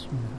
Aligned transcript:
Bismillah. 0.00 0.34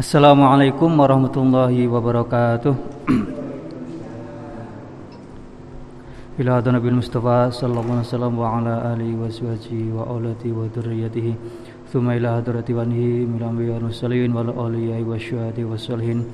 Assalamualaikum 0.00 0.90
warahmatullahi 0.96 1.84
wabarakatuh. 1.84 2.72
Ila 6.40 6.64
Nabi 6.64 6.88
Mustafa 6.88 7.52
sallallahu 7.52 8.00
alaihi 8.00 8.08
wasallam 8.08 8.32
wa 8.40 8.56
ala 8.56 8.96
alihi 8.96 9.12
wa 9.12 9.28
sahbihi 9.28 9.92
wa 9.92 10.08
aulati 10.08 10.48
wa 10.48 10.64
dzurriyyatihi 10.72 11.36
thumma 11.92 12.16
ila 12.16 12.40
hadrati 12.40 12.72
wanihi 12.72 13.28
min 13.28 13.44
anbiya'i 13.44 13.76
wal 13.76 13.92
mursalin 13.92 14.32
wal 14.32 14.48
awliya'i 14.48 15.04
wasyuhadi 15.04 15.68
wassalihin 15.68 16.24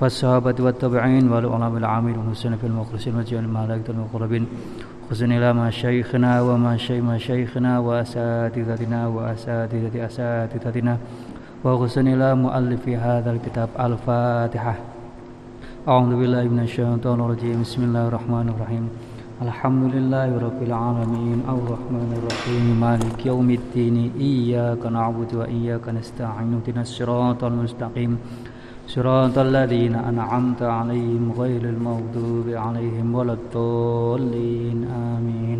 فالصحابة 0.00 0.56
والتابعين 0.64 1.28
والعلماء 1.28 1.76
العاملين 1.76 2.18
والحسن 2.18 2.56
في 2.56 2.66
المخلصين 2.72 3.16
وجعل 3.20 3.44
الملائكة 3.44 3.90
المقربين 3.92 4.46
خزن 5.10 5.32
إلى 5.32 5.52
ما 5.52 5.70
شيخنا 5.70 6.40
وما 6.40 6.76
شيخ 6.76 7.04
ما 7.04 7.18
شيخنا 7.18 7.78
وأساتذتنا 7.78 9.00
وأساتذة 9.06 10.06
أساتذتنا 10.06 10.94
وخزن 11.65 12.07
إلى 12.07 12.35
مؤلف 12.35 12.89
هذا 12.89 13.31
الكتاب 13.31 13.69
الفاتحة. 13.79 14.75
أعوذ 15.87 16.13
بالله 16.15 16.43
من 16.43 16.59
الشيطان 16.59 17.19
الرجيم. 17.19 17.61
بسم 17.61 17.83
الله 17.83 18.07
الرحمن 18.07 18.47
الرحيم. 18.53 18.89
الحمد 19.41 19.83
لله 19.95 20.29
رب 20.37 20.61
العالمين. 20.63 21.39
الرحمن 21.49 22.09
الرحيم. 22.21 22.65
مالك 22.79 23.25
يوم 23.25 23.49
الدين. 23.49 24.11
إياك 24.19 24.85
نعبد 24.85 25.35
وإياك 25.35 25.89
نستعين. 25.89 26.53
اهدنا 26.53 26.81
الصراط 26.81 27.43
المستقيم. 27.43 28.17
صراط 28.87 29.37
الذين 29.37 29.95
أنعمت 29.95 30.61
عليهم 30.61 31.33
غير 31.37 31.61
المغضوب 31.73 32.47
عليهم 32.49 33.15
ولا 33.15 33.33
الضالين. 33.33 34.79
آمين. 34.85 35.59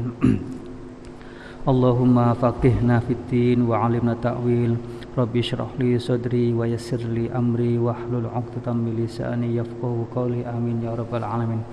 اللهم 1.72 2.34
فقهنا 2.34 3.00
في 3.00 3.14
الدين 3.14 3.60
وعلمنا 3.62 4.12
التأويل. 4.12 4.95
Rabbi 5.16 5.40
syrah 5.40 5.72
li 5.80 5.96
sadri 5.96 6.52
wa 6.52 6.68
yassir 6.68 7.00
li 7.00 7.32
amri 7.32 7.80
wa 7.80 7.96
hlul 7.96 8.28
'uqdatam 8.28 8.84
min 8.84 9.00
lisani 9.00 9.56
yafqahu 9.56 10.12
qawli 10.12 10.44
amin 10.44 10.84
ya 10.84 10.92
rabbal 10.92 11.24
alamin. 11.24 11.64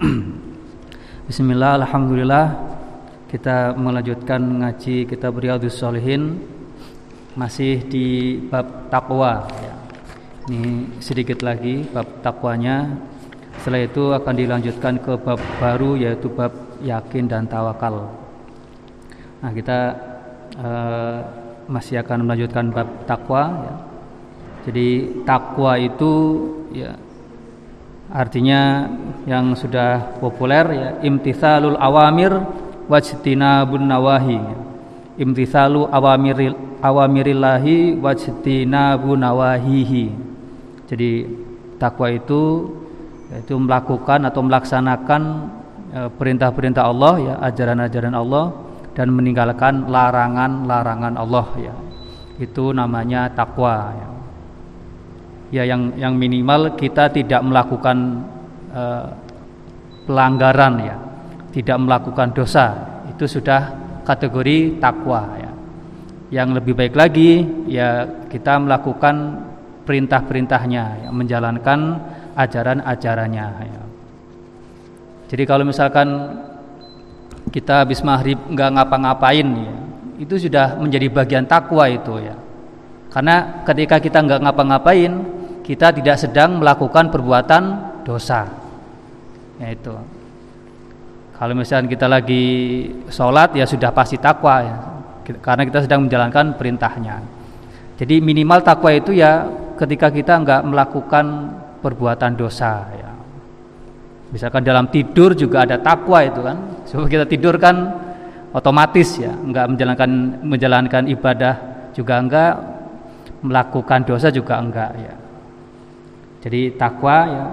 Bismillah 1.28 1.84
alhamdulillah 1.84 2.46
kita 3.28 3.76
melanjutkan 3.76 4.40
ngaji 4.40 5.04
kitab 5.04 5.36
Riyadhus 5.36 5.76
Shalihin 5.76 6.40
masih 7.36 7.84
di 7.92 8.40
bab 8.48 8.88
takwa 8.88 9.44
ya. 9.60 9.76
Ini 10.48 11.04
sedikit 11.04 11.44
lagi 11.44 11.84
bab 11.92 12.24
takwanya. 12.24 12.96
Setelah 13.60 13.84
itu 13.84 14.16
akan 14.16 14.32
dilanjutkan 14.32 14.96
ke 14.96 15.12
bab 15.20 15.36
baru 15.60 15.92
yaitu 15.92 16.32
bab 16.32 16.56
yakin 16.80 17.28
dan 17.28 17.44
tawakal. 17.44 18.16
Nah, 19.44 19.52
kita 19.52 19.78
uh, 20.56 21.47
masih 21.68 22.00
akan 22.00 22.24
melanjutkan 22.24 22.72
bab 22.72 22.88
takwa 23.04 23.42
ya. 23.62 23.74
Jadi 24.68 24.88
takwa 25.22 25.76
itu 25.76 26.12
ya 26.72 26.96
artinya 28.08 28.88
yang 29.28 29.52
sudah 29.52 30.16
populer 30.16 30.64
ya 30.72 30.88
imtithalul 31.04 31.76
awamir 31.76 32.32
wajtinabun 32.88 33.84
nawahi. 33.84 34.40
Imtithalu 35.18 35.86
awamiril 35.92 36.56
awamirillahi 36.80 37.98
wajtinabun 38.00 39.20
nawahihi. 39.20 40.04
Jadi 40.88 41.12
takwa 41.76 42.08
itu 42.08 42.72
itu 43.28 43.54
melakukan 43.60 44.24
atau 44.24 44.40
melaksanakan 44.40 45.22
e, 45.92 46.00
perintah-perintah 46.16 46.80
Allah 46.80 47.14
ya, 47.20 47.34
ajaran-ajaran 47.44 48.16
Allah 48.16 48.56
dan 48.98 49.14
meninggalkan 49.14 49.86
larangan-larangan 49.86 51.14
Allah 51.14 51.46
ya. 51.54 51.74
Itu 52.42 52.74
namanya 52.74 53.30
takwa 53.30 53.94
ya. 53.94 54.08
Ya 55.48 55.62
yang 55.70 55.94
yang 55.94 56.18
minimal 56.18 56.74
kita 56.74 57.06
tidak 57.14 57.40
melakukan 57.46 58.26
uh, 58.74 59.06
pelanggaran 60.02 60.74
ya, 60.82 60.96
tidak 61.54 61.78
melakukan 61.78 62.34
dosa. 62.34 62.74
Itu 63.06 63.30
sudah 63.30 63.70
kategori 64.02 64.82
takwa 64.82 65.30
ya. 65.38 65.52
Yang 66.34 66.48
lebih 66.60 66.74
baik 66.74 66.94
lagi 66.98 67.30
ya 67.70 68.02
kita 68.26 68.58
melakukan 68.60 69.46
perintah-perintahnya, 69.86 70.84
ya, 71.06 71.08
menjalankan 71.14 72.02
ajaran-ajarannya. 72.34 73.46
Ya. 73.62 73.82
Jadi 75.32 75.42
kalau 75.48 75.64
misalkan 75.64 76.08
kita 77.48 77.84
habis 77.84 78.00
maghrib 78.04 78.36
nggak 78.36 78.70
ngapa-ngapain, 78.78 79.46
ya, 79.46 79.74
itu 80.18 80.34
sudah 80.48 80.76
menjadi 80.76 81.06
bagian 81.08 81.44
takwa 81.46 81.86
itu 81.88 82.18
ya. 82.20 82.36
Karena 83.08 83.64
ketika 83.64 83.96
kita 83.98 84.18
nggak 84.20 84.40
ngapa-ngapain, 84.44 85.12
kita 85.64 85.92
tidak 85.92 86.16
sedang 86.20 86.60
melakukan 86.60 87.08
perbuatan 87.08 87.62
dosa. 88.04 88.48
Ya 89.58 89.68
itu. 89.72 89.92
Kalau 91.38 91.54
misalkan 91.54 91.86
kita 91.86 92.10
lagi 92.10 92.44
sholat 93.08 93.54
ya 93.54 93.64
sudah 93.64 93.94
pasti 93.94 94.18
takwa 94.18 94.54
ya. 94.64 94.76
Karena 95.38 95.62
kita 95.68 95.84
sedang 95.84 96.08
menjalankan 96.08 96.56
perintahnya. 96.56 97.20
Jadi 97.98 98.22
minimal 98.22 98.62
takwa 98.62 98.90
itu 98.94 99.12
ya 99.12 99.46
ketika 99.78 100.10
kita 100.10 100.40
nggak 100.40 100.62
melakukan 100.66 101.26
perbuatan 101.78 102.32
dosa 102.34 102.86
ya. 102.94 103.10
Misalkan 104.28 104.60
dalam 104.60 104.92
tidur 104.92 105.32
juga 105.32 105.64
ada 105.64 105.80
takwa 105.80 106.20
itu 106.20 106.40
kan. 106.44 106.84
Supaya 106.84 107.08
kita 107.08 107.24
tidur 107.24 107.56
kan 107.56 107.76
otomatis 108.52 109.16
ya, 109.16 109.32
nggak 109.32 109.66
menjalankan 109.76 110.10
menjalankan 110.44 111.02
ibadah 111.08 111.54
juga 111.96 112.14
enggak, 112.20 112.54
melakukan 113.40 114.00
dosa 114.04 114.28
juga 114.28 114.60
enggak 114.60 114.90
ya. 115.00 115.14
Jadi 116.44 116.60
takwa 116.76 117.16
ya 117.26 117.46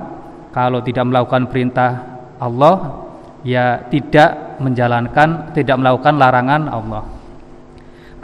kalau 0.54 0.80
tidak 0.84 1.04
melakukan 1.10 1.50
perintah 1.50 1.92
Allah 2.38 3.08
ya 3.42 3.82
tidak 3.88 4.60
menjalankan 4.60 5.56
tidak 5.56 5.76
melakukan 5.80 6.16
larangan 6.20 6.62
Allah. 6.68 7.04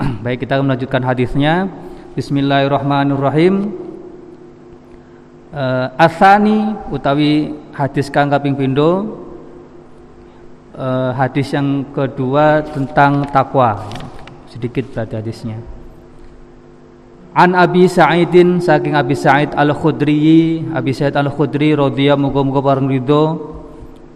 Baik 0.24 0.44
kita 0.44 0.60
melanjutkan 0.60 1.04
hadisnya. 1.08 1.72
Bismillahirrahmanirrahim 2.12 3.72
uh, 5.56 5.88
asani 5.96 6.76
utawi 6.92 7.56
hadis 7.82 8.14
kang 8.14 8.30
kaping 8.30 8.54
pindho 8.54 9.18
uh, 10.78 11.12
hadis 11.18 11.50
yang 11.50 11.90
kedua 11.90 12.62
tentang 12.62 13.26
takwa. 13.34 13.90
Sedikit 14.46 14.86
berarti 14.92 15.16
hadisnya. 15.18 15.58
An 17.32 17.56
Abi 17.56 17.88
Sa'idin 17.88 18.60
saking 18.60 18.92
Abi 18.92 19.16
Sa'id 19.16 19.56
Al-Khudri 19.56 20.60
Abi 20.76 20.92
Sa'id 20.92 21.16
Al-Khudri 21.16 21.72
radhiyallahu 21.72 22.28
muga-muga 22.28 22.60
bareng 22.60 22.92
ridho. 22.92 23.56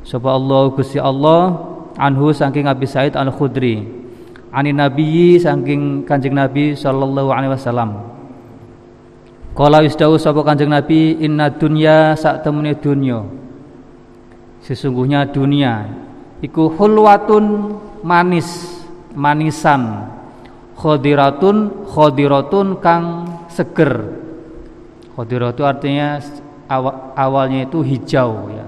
Sapa 0.04 0.36
Allah 0.36 0.70
Gusti 0.76 1.00
Allah 1.00 1.56
anhu 1.96 2.36
saking 2.36 2.68
Abi 2.68 2.86
Sa'id 2.86 3.16
Al-Khudri. 3.16 3.88
Ani 4.52 4.76
nabiyyi 4.76 5.40
saking 5.40 6.04
Kanjeng 6.04 6.36
Nabi 6.36 6.76
sallallahu 6.76 7.32
alaihi 7.32 7.56
wasallam. 7.56 8.04
Kala 9.56 9.88
isdawu 9.88 10.20
sapa 10.20 10.44
Kanjeng 10.44 10.68
Nabi 10.68 11.16
inna 11.24 11.48
dunya 11.48 12.12
sak 12.20 12.44
temene 12.44 12.76
dunya. 12.76 13.24
Sesungguhnya 14.66 15.30
dunia 15.30 15.86
iku 16.42 16.74
hulwatun 16.74 17.78
manis, 18.02 18.82
manisan. 19.14 20.10
Khadiratun 20.76 21.88
khadiratun 21.88 22.82
kang 22.82 23.30
seger. 23.48 24.26
Khadiratu 25.16 25.64
artinya 25.64 26.20
awal, 26.68 27.16
awalnya 27.16 27.70
itu 27.70 27.80
hijau 27.80 28.52
ya. 28.52 28.66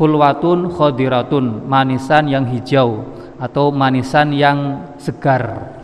Hulwatun 0.00 0.72
khadiratun, 0.72 1.68
manisan 1.68 2.26
yang 2.26 2.48
hijau 2.48 3.04
atau 3.36 3.70
manisan 3.70 4.32
yang 4.34 4.90
segar. 4.96 5.76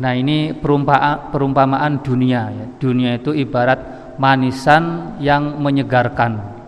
Nah 0.00 0.16
ini 0.16 0.56
perumpamaan, 0.56 1.28
perumpamaan 1.28 2.00
dunia 2.00 2.48
ya. 2.48 2.66
Dunia 2.80 3.20
itu 3.20 3.36
ibarat 3.36 4.14
manisan 4.16 5.18
yang 5.20 5.60
menyegarkan. 5.60 6.59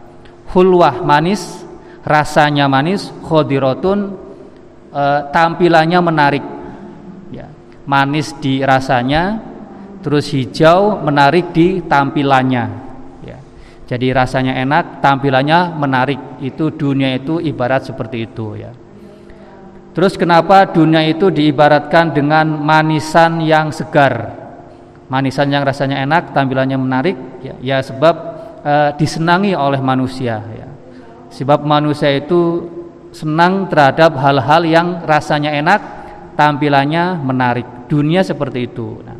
Hulwah 0.52 1.00
manis, 1.00 1.64
rasanya 2.04 2.68
manis, 2.68 3.08
khodirotun 3.24 4.12
e, 4.92 5.04
tampilannya 5.32 5.98
menarik. 6.04 6.44
Ya. 7.32 7.48
Manis 7.88 8.36
di 8.36 8.60
rasanya, 8.60 9.40
terus 10.04 10.28
hijau 10.28 11.00
menarik 11.00 11.56
di 11.56 11.80
tampilannya. 11.80 12.64
Ya. 13.24 13.38
Jadi 13.88 14.12
rasanya 14.12 14.60
enak, 14.60 15.00
tampilannya 15.00 15.72
menarik. 15.72 16.20
Itu 16.44 16.68
dunia 16.68 17.16
itu 17.16 17.40
ibarat 17.40 17.88
seperti 17.88 18.28
itu 18.28 18.60
ya. 18.60 18.76
Terus 19.92 20.16
kenapa 20.16 20.68
dunia 20.72 21.04
itu 21.04 21.28
diibaratkan 21.28 22.16
dengan 22.16 22.48
manisan 22.60 23.44
yang 23.44 23.68
segar? 23.72 24.40
Manisan 25.12 25.52
yang 25.52 25.68
rasanya 25.68 26.00
enak, 26.00 26.32
tampilannya 26.32 26.80
menarik, 26.80 27.16
ya, 27.44 27.52
ya 27.60 27.76
sebab 27.84 28.31
e, 28.62 28.74
disenangi 28.96 29.52
oleh 29.52 29.82
manusia. 29.82 30.40
Ya. 30.54 30.68
Sebab 31.32 31.66
manusia 31.66 32.12
itu 32.14 32.70
senang 33.12 33.68
terhadap 33.68 34.16
hal-hal 34.16 34.64
yang 34.64 34.88
rasanya 35.04 35.52
enak, 35.52 35.80
tampilannya 36.34 37.20
menarik. 37.20 37.68
Dunia 37.86 38.24
seperti 38.24 38.72
itu. 38.72 39.04
Nah, 39.04 39.16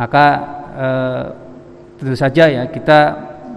maka 0.00 0.24
eh, 0.72 1.24
tentu 2.00 2.16
saja 2.16 2.48
ya 2.48 2.64
kita 2.72 2.98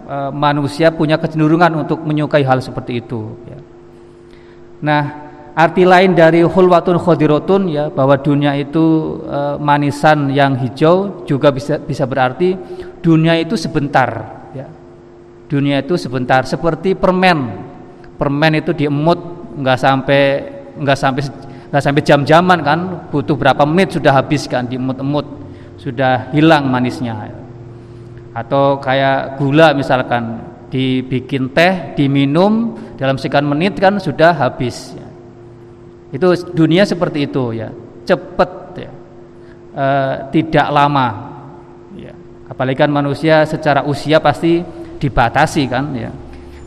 eh, 0.04 0.32
manusia 0.36 0.92
punya 0.92 1.16
kecenderungan 1.16 1.88
untuk 1.88 2.04
menyukai 2.04 2.44
hal 2.44 2.60
seperti 2.60 3.00
itu. 3.00 3.32
Ya. 3.48 3.60
Nah, 4.84 5.04
arti 5.56 5.88
lain 5.88 6.12
dari 6.12 6.44
hulwatun 6.44 7.00
khodirotun 7.00 7.72
ya 7.72 7.88
bahwa 7.88 8.20
dunia 8.20 8.60
itu 8.60 9.18
eh, 9.24 9.56
manisan 9.64 10.28
yang 10.36 10.60
hijau 10.60 11.24
juga 11.24 11.56
bisa 11.56 11.80
bisa 11.80 12.04
berarti 12.04 12.60
dunia 13.00 13.40
itu 13.40 13.56
sebentar. 13.56 14.43
Dunia 15.54 15.86
itu 15.86 15.94
sebentar. 16.02 16.42
Seperti 16.50 16.98
permen. 16.98 17.62
Permen 18.18 18.58
itu 18.58 18.74
diemut 18.74 19.22
nggak 19.54 19.78
sampai 19.78 20.22
nggak 20.82 20.98
sampai 20.98 21.22
nggak 21.70 21.84
sampai 21.86 22.02
jam-jaman 22.02 22.60
kan. 22.66 22.80
Butuh 23.14 23.38
berapa 23.38 23.62
menit 23.62 23.94
sudah 23.94 24.18
habis 24.18 24.50
kan 24.50 24.66
diemut-emut. 24.66 25.46
Sudah 25.78 26.34
hilang 26.34 26.74
manisnya. 26.74 27.30
Atau 28.34 28.82
kayak 28.82 29.38
gula 29.38 29.78
misalkan 29.78 30.42
dibikin 30.74 31.54
teh 31.54 31.94
diminum 31.94 32.74
dalam 32.98 33.22
sekian 33.22 33.46
menit 33.46 33.78
kan 33.78 34.02
sudah 34.02 34.34
habis. 34.34 34.98
Itu 36.10 36.34
dunia 36.50 36.82
seperti 36.82 37.30
itu 37.30 37.54
ya. 37.54 37.70
Cepat 38.10 38.52
ya. 38.74 38.92
E, 39.70 39.86
tidak 40.34 40.68
lama. 40.74 41.08
Ya. 41.94 42.18
Apalagi 42.50 42.82
kan 42.82 42.90
manusia 42.90 43.46
secara 43.46 43.86
usia 43.86 44.18
pasti 44.18 44.66
dibatasi 45.04 45.68
kan 45.68 45.92
ya 45.92 46.12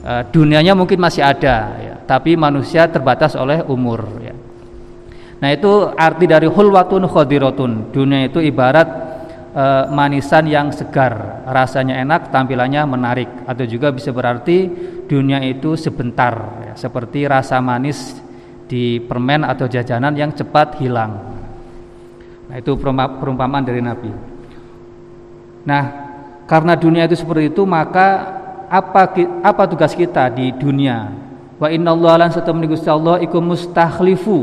e, 0.04 0.12
dunianya 0.28 0.76
mungkin 0.76 1.00
masih 1.00 1.24
ada 1.24 1.56
ya 1.80 1.94
tapi 2.04 2.36
manusia 2.36 2.84
terbatas 2.92 3.32
oleh 3.32 3.64
umur 3.64 4.04
ya 4.20 4.36
Nah 5.36 5.52
itu 5.52 5.92
arti 5.92 6.24
dari 6.24 6.48
hulwatun 6.48 7.04
khodiratun. 7.04 7.92
Dunia 7.92 8.24
itu 8.24 8.40
ibarat 8.40 8.88
e, 9.52 9.64
manisan 9.92 10.48
yang 10.48 10.72
segar, 10.72 11.44
rasanya 11.44 12.00
enak, 12.00 12.32
tampilannya 12.32 12.82
menarik. 12.88 13.28
Atau 13.44 13.68
juga 13.68 13.92
bisa 13.92 14.16
berarti 14.16 14.68
dunia 15.04 15.44
itu 15.44 15.76
sebentar, 15.76 16.34
ya, 16.64 16.74
seperti 16.74 17.28
rasa 17.28 17.60
manis 17.60 18.16
di 18.66 18.98
permen 18.98 19.44
atau 19.44 19.68
jajanan 19.68 20.16
yang 20.16 20.32
cepat 20.32 20.80
hilang. 20.80 21.12
Nah 22.48 22.56
itu 22.56 22.72
perumpamaan 23.20 23.62
dari 23.62 23.84
Nabi. 23.84 24.10
Nah 25.66 26.06
karena 26.46 26.78
dunia 26.78 27.10
itu 27.10 27.19
seperti 27.19 27.50
itu 27.50 27.66
maka 27.66 28.38
apa 28.70 29.14
apa 29.43 29.62
tugas 29.66 29.94
kita 29.94 30.31
di 30.31 30.54
dunia? 30.54 31.10
Wa 31.58 31.70
inna 31.70 31.90
Allah 31.90 32.26
lan 32.26 32.31
satamni 32.31 32.70
Gusti 32.70 32.87
Allah 32.87 33.19
iku 33.19 33.43
mustakhlifu 33.43 34.38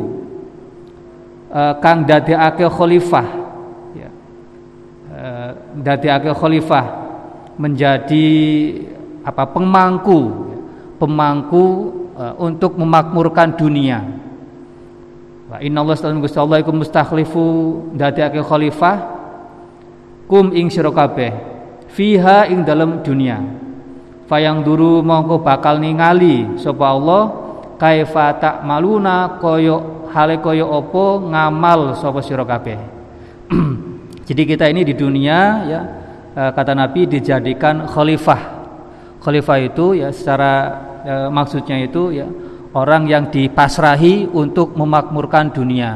uh, 1.48 1.74
kang 1.80 2.04
dadekake 2.04 2.68
khalifah. 2.68 3.28
Ya. 3.96 4.10
Uh, 5.14 5.52
dadekake 5.80 6.32
khalifah 6.36 6.86
menjadi 7.56 8.28
apa 9.24 9.44
pemangku. 9.48 10.52
Pemangku 11.00 11.66
uh, 12.16 12.34
untuk 12.40 12.80
memakmurkan 12.80 13.56
dunia. 13.56 14.04
Wa 15.52 15.60
inna 15.64 15.84
Allah 15.86 15.96
sallallahu 15.96 16.26
Gusti 16.26 16.40
Allah 16.40 16.60
iku 16.60 16.72
mustakhlifu 16.76 17.46
dadekake 17.96 18.44
khalifah. 18.44 19.24
Kum 20.28 20.56
ing 20.56 20.72
sira 20.74 20.90
fiha 21.94 22.50
ing 22.50 22.66
dalam 22.66 23.06
dunia 23.06 23.38
fayang 24.26 24.66
duru 24.66 25.06
mongko 25.06 25.46
bakal 25.46 25.78
ningali 25.78 26.58
sapa 26.58 26.86
Allah 26.90 27.24
kaifa 27.78 28.62
maluna 28.66 29.38
koyo 29.38 30.10
hale 30.10 30.42
kaya 30.42 30.66
apa 30.66 31.06
ngamal 31.26 31.98
sapa 31.98 32.22
sira 32.22 32.46
kabeh. 32.46 32.78
Jadi 34.30 34.42
kita 34.46 34.70
ini 34.70 34.86
di 34.86 34.94
dunia 34.94 35.38
ya 35.66 35.82
eh, 36.38 36.52
kata 36.54 36.78
Nabi 36.78 37.10
dijadikan 37.10 37.90
khalifah. 37.90 38.42
Khalifah 39.24 39.58
itu 39.64 39.96
ya 39.96 40.12
secara 40.12 40.52
e, 41.00 41.14
maksudnya 41.32 41.80
itu 41.80 42.12
ya 42.12 42.28
orang 42.76 43.08
yang 43.08 43.32
dipasrahi 43.32 44.28
untuk 44.36 44.76
memakmurkan 44.76 45.48
dunia, 45.48 45.96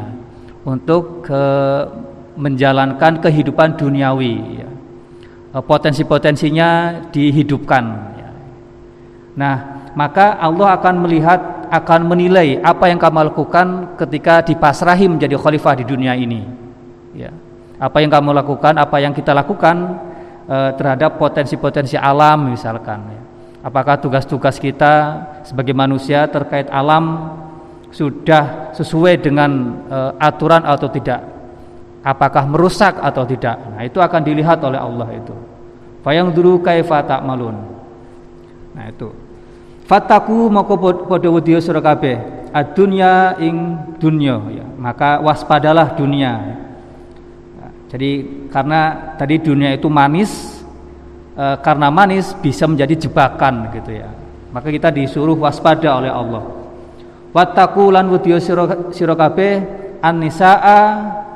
untuk 0.63 1.27
ke, 1.27 1.44
menjalankan 2.39 3.19
kehidupan 3.19 3.75
duniawi 3.75 4.63
ya. 4.63 4.69
E, 5.57 5.62
potensi-potensinya 5.65 6.69
dihidupkan. 7.09 7.83
Nah, 9.38 9.56
maka 9.94 10.38
Allah 10.38 10.77
akan 10.77 10.95
melihat 11.06 11.39
akan 11.68 12.07
menilai 12.07 12.62
apa 12.62 12.88
yang 12.88 13.01
kamu 13.01 13.33
lakukan 13.33 13.98
ketika 13.98 14.45
dipasrahi 14.45 15.09
menjadi 15.09 15.36
khalifah 15.36 15.74
di 15.77 15.86
dunia 15.86 16.13
ini. 16.13 16.45
Ya. 17.18 17.33
Apa 17.77 18.01
yang 18.01 18.09
kamu 18.09 18.33
lakukan, 18.33 18.77
apa 18.77 18.98
yang 19.01 19.13
kita 19.13 19.33
lakukan 19.33 20.01
e, 20.45 20.57
terhadap 20.77 21.18
potensi-potensi 21.18 21.98
alam 21.98 22.54
misalkan. 22.54 23.00
Ya. 23.09 23.21
Apakah 23.65 23.98
tugas-tugas 23.98 24.62
kita 24.62 25.25
sebagai 25.44 25.74
manusia 25.74 26.30
terkait 26.30 26.69
alam 26.69 27.33
sudah 27.89 28.74
sesuai 28.77 29.21
dengan 29.21 29.81
e, 29.89 29.98
aturan 30.21 30.65
atau 30.65 30.89
tidak? 30.89 31.21
Apakah 32.01 32.48
merusak 32.48 32.95
atau 33.01 33.27
tidak? 33.27 33.59
Nah, 33.75 33.83
itu 33.83 34.00
akan 34.00 34.21
dilihat 34.24 34.63
oleh 34.63 34.80
Allah 34.80 35.09
itu. 35.12 35.46
Fayang 36.07 36.31
dulu 36.31 36.63
kaifa 36.63 37.04
malun. 37.19 37.59
Nah, 38.71 38.88
itu. 38.88 39.12
Fataku 39.83 40.48
moko 40.48 40.80
padha 41.04 41.27
wedya 41.27 41.59
sira 41.59 41.83
kabeh 41.83 42.15
adunya 42.56 43.36
ing 43.44 43.75
dunya 44.00 44.39
ya. 44.56 44.63
Maka 44.80 45.19
waspadalah 45.19 46.00
dunia. 46.00 46.63
Jadi 47.92 48.24
karena 48.48 49.15
tadi 49.19 49.36
dunia 49.36 49.75
itu 49.75 49.92
manis 49.92 50.63
e, 51.36 51.44
karena 51.59 51.92
manis 51.92 52.31
bisa 52.39 52.71
menjadi 52.71 53.07
jebakan 53.07 53.68
gitu 53.75 54.00
ya. 54.00 54.07
Maka 54.56 54.71
kita 54.71 54.88
disuruh 54.95 55.36
waspada 55.36 55.92
oleh 55.92 56.12
Allah. 56.12 56.44
Wataku 57.36 57.92
lan 57.92 58.07
wedya 58.15 58.39
sira 58.95 59.15
kabeh 59.15 59.51
an-nisaa 60.00 60.83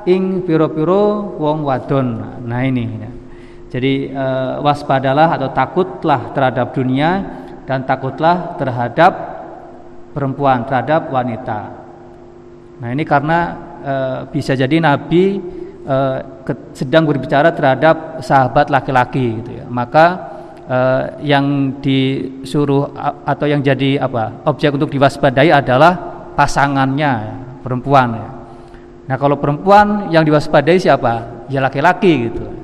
ing 0.07 0.47
piro-piro 0.47 1.35
wong 1.43 1.67
wadon. 1.67 2.39
Nah 2.47 2.63
ini 2.63 2.85
ya. 2.87 3.11
Jadi 3.71 4.11
e, 4.11 4.25
waspadalah 4.59 5.39
atau 5.39 5.47
takutlah 5.55 6.35
terhadap 6.35 6.75
dunia 6.75 7.23
dan 7.63 7.87
takutlah 7.87 8.59
terhadap 8.59 9.11
perempuan, 10.11 10.67
terhadap 10.67 11.07
wanita. 11.07 11.71
Nah, 12.83 12.89
ini 12.91 13.07
karena 13.07 13.39
e, 13.79 13.93
bisa 14.27 14.59
jadi 14.59 14.75
Nabi 14.83 15.39
ke, 16.45 16.53
sedang 16.77 17.09
berbicara 17.09 17.49
terhadap 17.57 18.21
sahabat 18.21 18.69
laki-laki 18.69 19.41
gitu 19.41 19.51
ya. 19.63 19.65
Maka 19.65 20.29
yang 21.25 21.75
disuruh 21.81 22.93
atau 23.25 23.49
yang 23.49 23.65
jadi 23.65 23.97
apa? 23.97 24.45
objek 24.45 24.77
untuk 24.77 24.93
diwaspadai 24.93 25.49
adalah 25.49 25.97
pasangannya 26.37 27.11
ya, 27.17 27.35
perempuan 27.65 28.13
ya. 28.13 28.29
Nah, 29.09 29.17
kalau 29.17 29.41
perempuan 29.41 30.13
yang 30.13 30.21
diwaspadai 30.21 30.77
siapa? 30.77 31.43
Ya 31.49 31.59
laki-laki 31.65 32.29
gitu. 32.29 32.60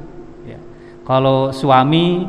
Kalau 1.07 1.55
suami 1.55 2.27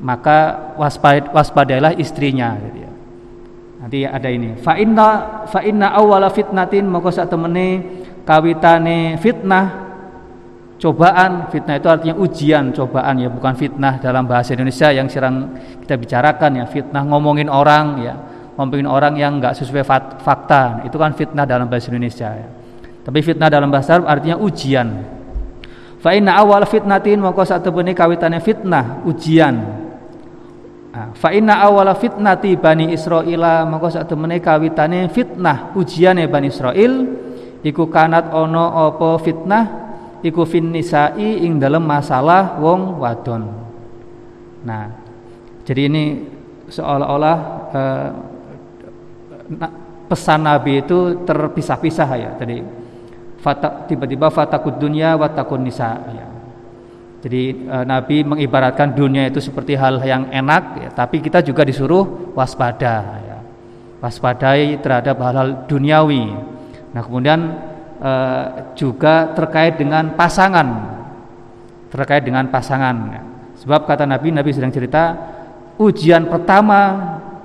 maka 0.00 0.72
waspad, 0.80 1.28
waspadailah 1.36 1.92
istrinya 2.00 2.56
gitu 2.56 2.88
ya. 2.88 2.92
Nanti 3.84 3.98
ada 4.08 4.28
ini. 4.32 4.56
Fa 4.56 4.80
inna 4.80 5.44
fa 5.44 5.60
inna 5.60 5.92
fitnatin 6.32 6.88
maka 6.88 7.12
sak 7.12 7.28
temene 7.28 7.84
kawitane 8.24 9.20
fitnah 9.20 9.86
cobaan 10.76 11.48
fitnah 11.48 11.76
itu 11.80 11.88
artinya 11.88 12.16
ujian 12.16 12.72
cobaan 12.72 13.16
ya 13.20 13.28
bukan 13.32 13.54
fitnah 13.56 13.96
dalam 13.96 14.28
bahasa 14.28 14.52
Indonesia 14.52 14.92
yang 14.92 15.08
sering 15.08 15.56
kita 15.84 15.96
bicarakan 15.96 16.50
ya 16.60 16.64
fitnah 16.68 17.02
ngomongin 17.08 17.48
orang 17.48 17.86
ya 18.04 18.14
ngomongin 18.60 18.88
orang 18.88 19.14
yang 19.16 19.40
nggak 19.40 19.56
sesuai 19.56 19.84
fakta 20.20 20.84
itu 20.84 20.96
kan 21.00 21.16
fitnah 21.16 21.48
dalam 21.48 21.68
bahasa 21.68 21.88
Indonesia 21.88 22.28
ya. 22.28 22.48
tapi 23.08 23.24
fitnah 23.24 23.48
dalam 23.48 23.72
bahasa 23.72 23.96
Arab 23.96 24.08
artinya 24.08 24.36
ujian 24.36 25.15
fa 26.06 26.14
inna 26.14 26.38
awal 26.38 26.62
fitnatin 26.62 27.18
maka 27.18 27.42
sak 27.42 27.66
temene 27.66 27.90
kawitane 27.90 28.38
fitnah 28.38 29.02
ujian. 29.02 29.58
Fa 31.18 31.34
inna 31.34 31.66
awala 31.66 31.98
fitnati 31.98 32.54
bani 32.54 32.94
Israila 32.94 33.66
sak 33.90 34.06
temene 34.06 34.38
kawitane 34.38 35.10
fitnah 35.10 35.74
ujiane 35.74 36.30
bani 36.30 36.46
Israil. 36.46 36.94
Iku 37.66 37.90
kanat 37.90 38.30
ono 38.30 38.86
apa 38.86 39.18
fitnah? 39.18 39.64
Iku 40.22 40.46
fin 40.46 40.70
nisa'i 40.70 41.42
ing 41.42 41.58
dalam 41.58 41.82
masalah 41.82 42.54
wong 42.62 43.02
wadon. 43.02 43.42
Nah, 44.62 44.86
jadi 45.66 45.90
ini 45.90 46.04
seolah-olah 46.70 47.36
eh, 47.74 48.08
pesan 50.06 50.46
Nabi 50.46 50.86
itu 50.86 51.26
terpisah-pisah 51.26 52.08
ya 52.14 52.30
tiba-tiba 53.86 54.32
fatakud 54.32 54.80
dunia 54.80 55.14
watakun 55.14 55.62
nisa 55.62 55.94
ya. 56.10 56.26
Jadi 57.26 57.42
e, 57.66 57.76
Nabi 57.82 58.22
mengibaratkan 58.22 58.94
dunia 58.94 59.26
itu 59.26 59.42
seperti 59.42 59.74
hal 59.74 59.98
yang 60.06 60.30
enak, 60.30 60.62
ya, 60.78 60.90
tapi 60.94 61.18
kita 61.18 61.42
juga 61.42 61.66
disuruh 61.66 62.34
waspada, 62.38 63.18
ya. 63.24 63.38
waspadai 63.98 64.78
terhadap 64.78 65.18
hal-hal 65.18 65.66
duniawi. 65.66 66.36
Nah 66.94 67.02
kemudian 67.02 67.40
e, 67.98 68.12
juga 68.78 69.34
terkait 69.34 69.74
dengan 69.74 70.14
pasangan, 70.14 70.68
terkait 71.90 72.22
dengan 72.22 72.46
pasangan. 72.46 73.26
Sebab 73.58 73.88
kata 73.88 74.06
Nabi, 74.06 74.30
Nabi 74.30 74.54
sedang 74.54 74.70
cerita 74.70 75.16
ujian 75.82 76.28
pertama 76.30 76.78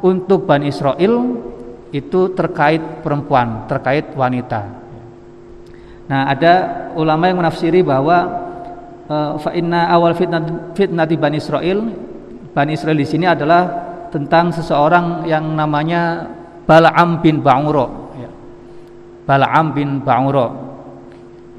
untuk 0.06 0.46
Bani 0.46 0.70
Israel 0.70 1.42
itu 1.90 2.38
terkait 2.38 3.02
perempuan, 3.02 3.66
terkait 3.66 4.14
wanita. 4.14 4.81
Nah, 6.12 6.28
ada 6.28 6.54
ulama 7.00 7.32
yang 7.32 7.40
menafsiri 7.40 7.80
bahwa 7.88 8.28
uh, 9.08 9.40
fa 9.40 9.56
inna 9.56 9.88
awal 9.88 10.12
fitnat 10.12 10.76
fitnati 10.76 11.16
Bani 11.16 11.40
Israel, 11.40 11.88
Bani 12.52 12.76
Israel 12.76 13.00
di 13.00 13.08
sini 13.08 13.24
adalah 13.24 13.64
tentang 14.12 14.52
seseorang 14.52 15.24
yang 15.24 15.56
namanya 15.56 16.28
Bal'am 16.68 17.24
bin 17.24 17.40
Ba'uro. 17.40 18.12
Ya. 18.20 18.28
Bal'am 19.24 19.72
bin 19.72 20.04
Ba'uro. 20.04 20.48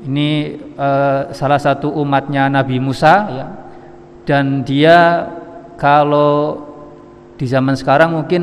Ini 0.05 0.29
uh, 0.77 1.33
salah 1.33 1.57
satu 1.57 1.89
umatnya 1.89 2.53
Nabi 2.53 2.77
Musa 2.77 3.15
ya 3.33 3.47
dan 4.29 4.63
dia 4.63 5.27
kalau 5.79 6.61
di 7.41 7.47
zaman 7.49 7.75
sekarang 7.75 8.15
mungkin 8.15 8.43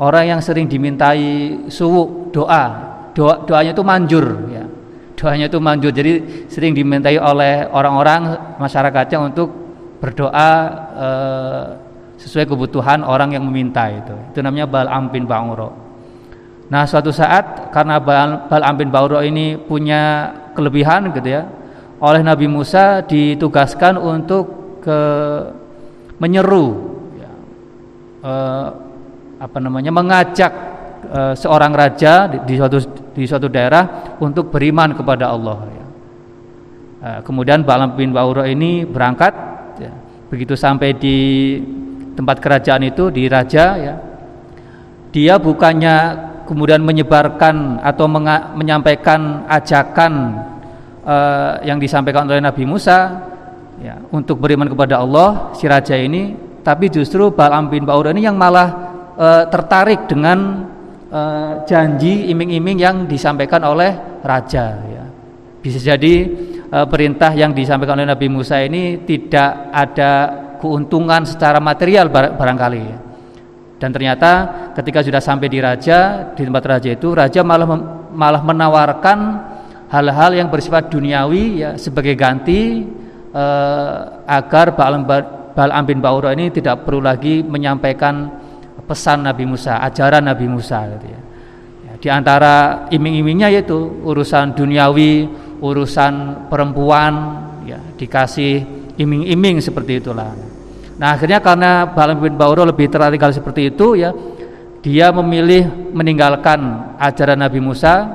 orang 0.00 0.38
yang 0.38 0.40
sering 0.42 0.66
dimintai 0.66 1.66
suwu 1.70 2.30
doa 2.34 2.64
doa 3.14 3.42
doanya 3.46 3.74
itu 3.74 3.82
manjur 3.82 4.26
ya 4.50 4.57
doanya 5.18 5.50
itu 5.50 5.58
manjur. 5.58 5.90
Jadi 5.90 6.46
sering 6.46 6.72
dimintai 6.72 7.18
oleh 7.18 7.66
orang-orang 7.66 8.54
masyarakatnya 8.62 9.18
untuk 9.18 9.50
berdoa 9.98 10.50
eh, 10.94 11.64
sesuai 12.22 12.46
kebutuhan 12.46 13.02
orang 13.02 13.34
yang 13.34 13.42
meminta 13.42 13.90
itu. 13.90 14.14
Itu 14.30 14.38
namanya 14.46 14.70
Bal'am 14.70 15.10
bin 15.10 15.26
Ba'uro 15.26 15.88
nah 16.68 16.84
suatu 16.84 17.08
saat 17.08 17.72
karena 17.72 17.96
Bal'am 17.96 18.76
bin 18.76 18.92
Ba'uro 18.92 19.24
ini 19.24 19.56
punya 19.56 20.32
kelebihan 20.52 21.08
gitu 21.16 21.28
ya 21.32 21.48
oleh 21.98 22.20
Nabi 22.20 22.44
Musa 22.44 23.00
ditugaskan 23.02 23.96
untuk 23.96 24.44
ke 24.84 25.00
menyeru 26.20 26.66
eh, 28.20 28.66
apa 29.40 29.58
namanya 29.64 29.88
mengajak 29.88 30.52
eh, 31.08 31.34
seorang 31.40 31.72
raja 31.72 32.28
di, 32.28 32.36
di 32.44 32.54
suatu 32.60 32.78
di 33.18 33.26
suatu 33.26 33.50
daerah 33.50 34.14
untuk 34.22 34.54
beriman 34.54 34.94
kepada 34.94 35.34
Allah 35.34 35.58
ya. 35.66 35.86
eh, 37.02 37.20
kemudian 37.26 37.66
Balaam 37.66 37.98
bin 37.98 38.14
Bauro 38.14 38.46
ini 38.46 38.86
berangkat 38.86 39.34
ya, 39.82 39.90
begitu 40.30 40.54
sampai 40.54 40.94
di 40.94 41.16
tempat 42.14 42.38
kerajaan 42.38 42.86
itu 42.86 43.10
di 43.10 43.26
raja 43.26 43.74
ya 43.74 43.94
dia 45.10 45.34
bukannya 45.34 46.28
kemudian 46.46 46.78
menyebarkan 46.86 47.82
atau 47.82 48.06
menyampaikan 48.56 49.44
ajakan 49.50 50.12
uh, 51.04 51.60
yang 51.60 51.76
disampaikan 51.76 52.24
oleh 52.24 52.40
Nabi 52.40 52.64
Musa 52.64 53.28
ya, 53.82 53.98
untuk 54.10 54.42
beriman 54.42 54.68
kepada 54.68 55.00
Allah 55.00 55.52
si 55.54 55.64
raja 55.66 55.94
ini 55.94 56.48
tapi 56.62 56.92
justru 56.92 57.32
Balaam 57.32 57.72
bin 57.72 57.88
Baur 57.88 58.10
ini 58.12 58.28
yang 58.28 58.36
malah 58.36 58.68
e, 59.16 59.28
tertarik 59.48 60.04
dengan 60.04 60.68
e, 61.08 61.20
janji 61.64 62.28
iming-iming 62.30 62.78
yang 62.78 62.96
disampaikan 63.08 63.64
oleh 63.64 64.20
raja 64.22 64.64
ya. 64.84 65.04
bisa 65.60 65.80
jadi 65.80 66.14
e, 66.68 66.78
perintah 66.86 67.32
yang 67.34 67.56
disampaikan 67.56 67.98
oleh 67.98 68.08
Nabi 68.08 68.28
Musa 68.28 68.60
ini 68.60 69.02
tidak 69.02 69.72
ada 69.72 70.12
keuntungan 70.60 71.24
secara 71.24 71.58
material 71.58 72.08
barangkali 72.12 72.82
ya. 72.84 72.98
dan 73.80 73.90
ternyata 73.90 74.30
ketika 74.76 75.02
sudah 75.02 75.22
sampai 75.22 75.48
di 75.50 75.58
raja 75.58 76.30
di 76.34 76.42
tempat 76.46 76.64
raja 76.66 76.90
itu 76.92 77.14
raja 77.14 77.40
malah 77.42 77.68
malah 78.12 78.42
menawarkan 78.42 79.18
hal-hal 79.88 80.30
yang 80.36 80.48
bersifat 80.52 80.92
duniawi 80.92 81.64
ya 81.64 81.70
sebagai 81.80 82.12
ganti 82.14 82.84
eh, 83.32 83.98
agar 84.28 84.76
Balaam, 84.76 85.02
Balaam 85.56 85.84
bin 85.88 85.98
Bauro 85.98 86.28
ini 86.30 86.52
tidak 86.52 86.84
perlu 86.84 87.02
lagi 87.02 87.40
menyampaikan 87.42 88.37
pesan 88.86 89.26
Nabi 89.26 89.44
Musa, 89.48 89.80
ajaran 89.82 90.26
Nabi 90.26 90.46
Musa 90.46 90.86
gitu 90.96 91.06
ya. 91.08 91.20
ya 91.88 91.92
di 91.98 92.08
antara 92.08 92.86
iming-imingnya 92.92 93.48
yaitu 93.50 93.76
urusan 94.04 94.54
duniawi, 94.54 95.28
urusan 95.58 96.46
perempuan 96.46 97.12
ya 97.66 97.78
dikasih 97.98 98.64
iming-iming 99.00 99.58
seperti 99.58 100.02
itulah. 100.02 100.34
Nah, 100.98 101.14
akhirnya 101.14 101.38
karena 101.38 101.94
Balaam 101.94 102.18
bin 102.18 102.34
Bauro 102.34 102.66
lebih 102.66 102.90
tertarik 102.90 103.22
seperti 103.30 103.70
itu 103.70 103.94
ya, 103.94 104.10
dia 104.82 105.14
memilih 105.14 105.94
meninggalkan 105.94 106.94
ajaran 106.98 107.38
Nabi 107.38 107.62
Musa, 107.62 108.06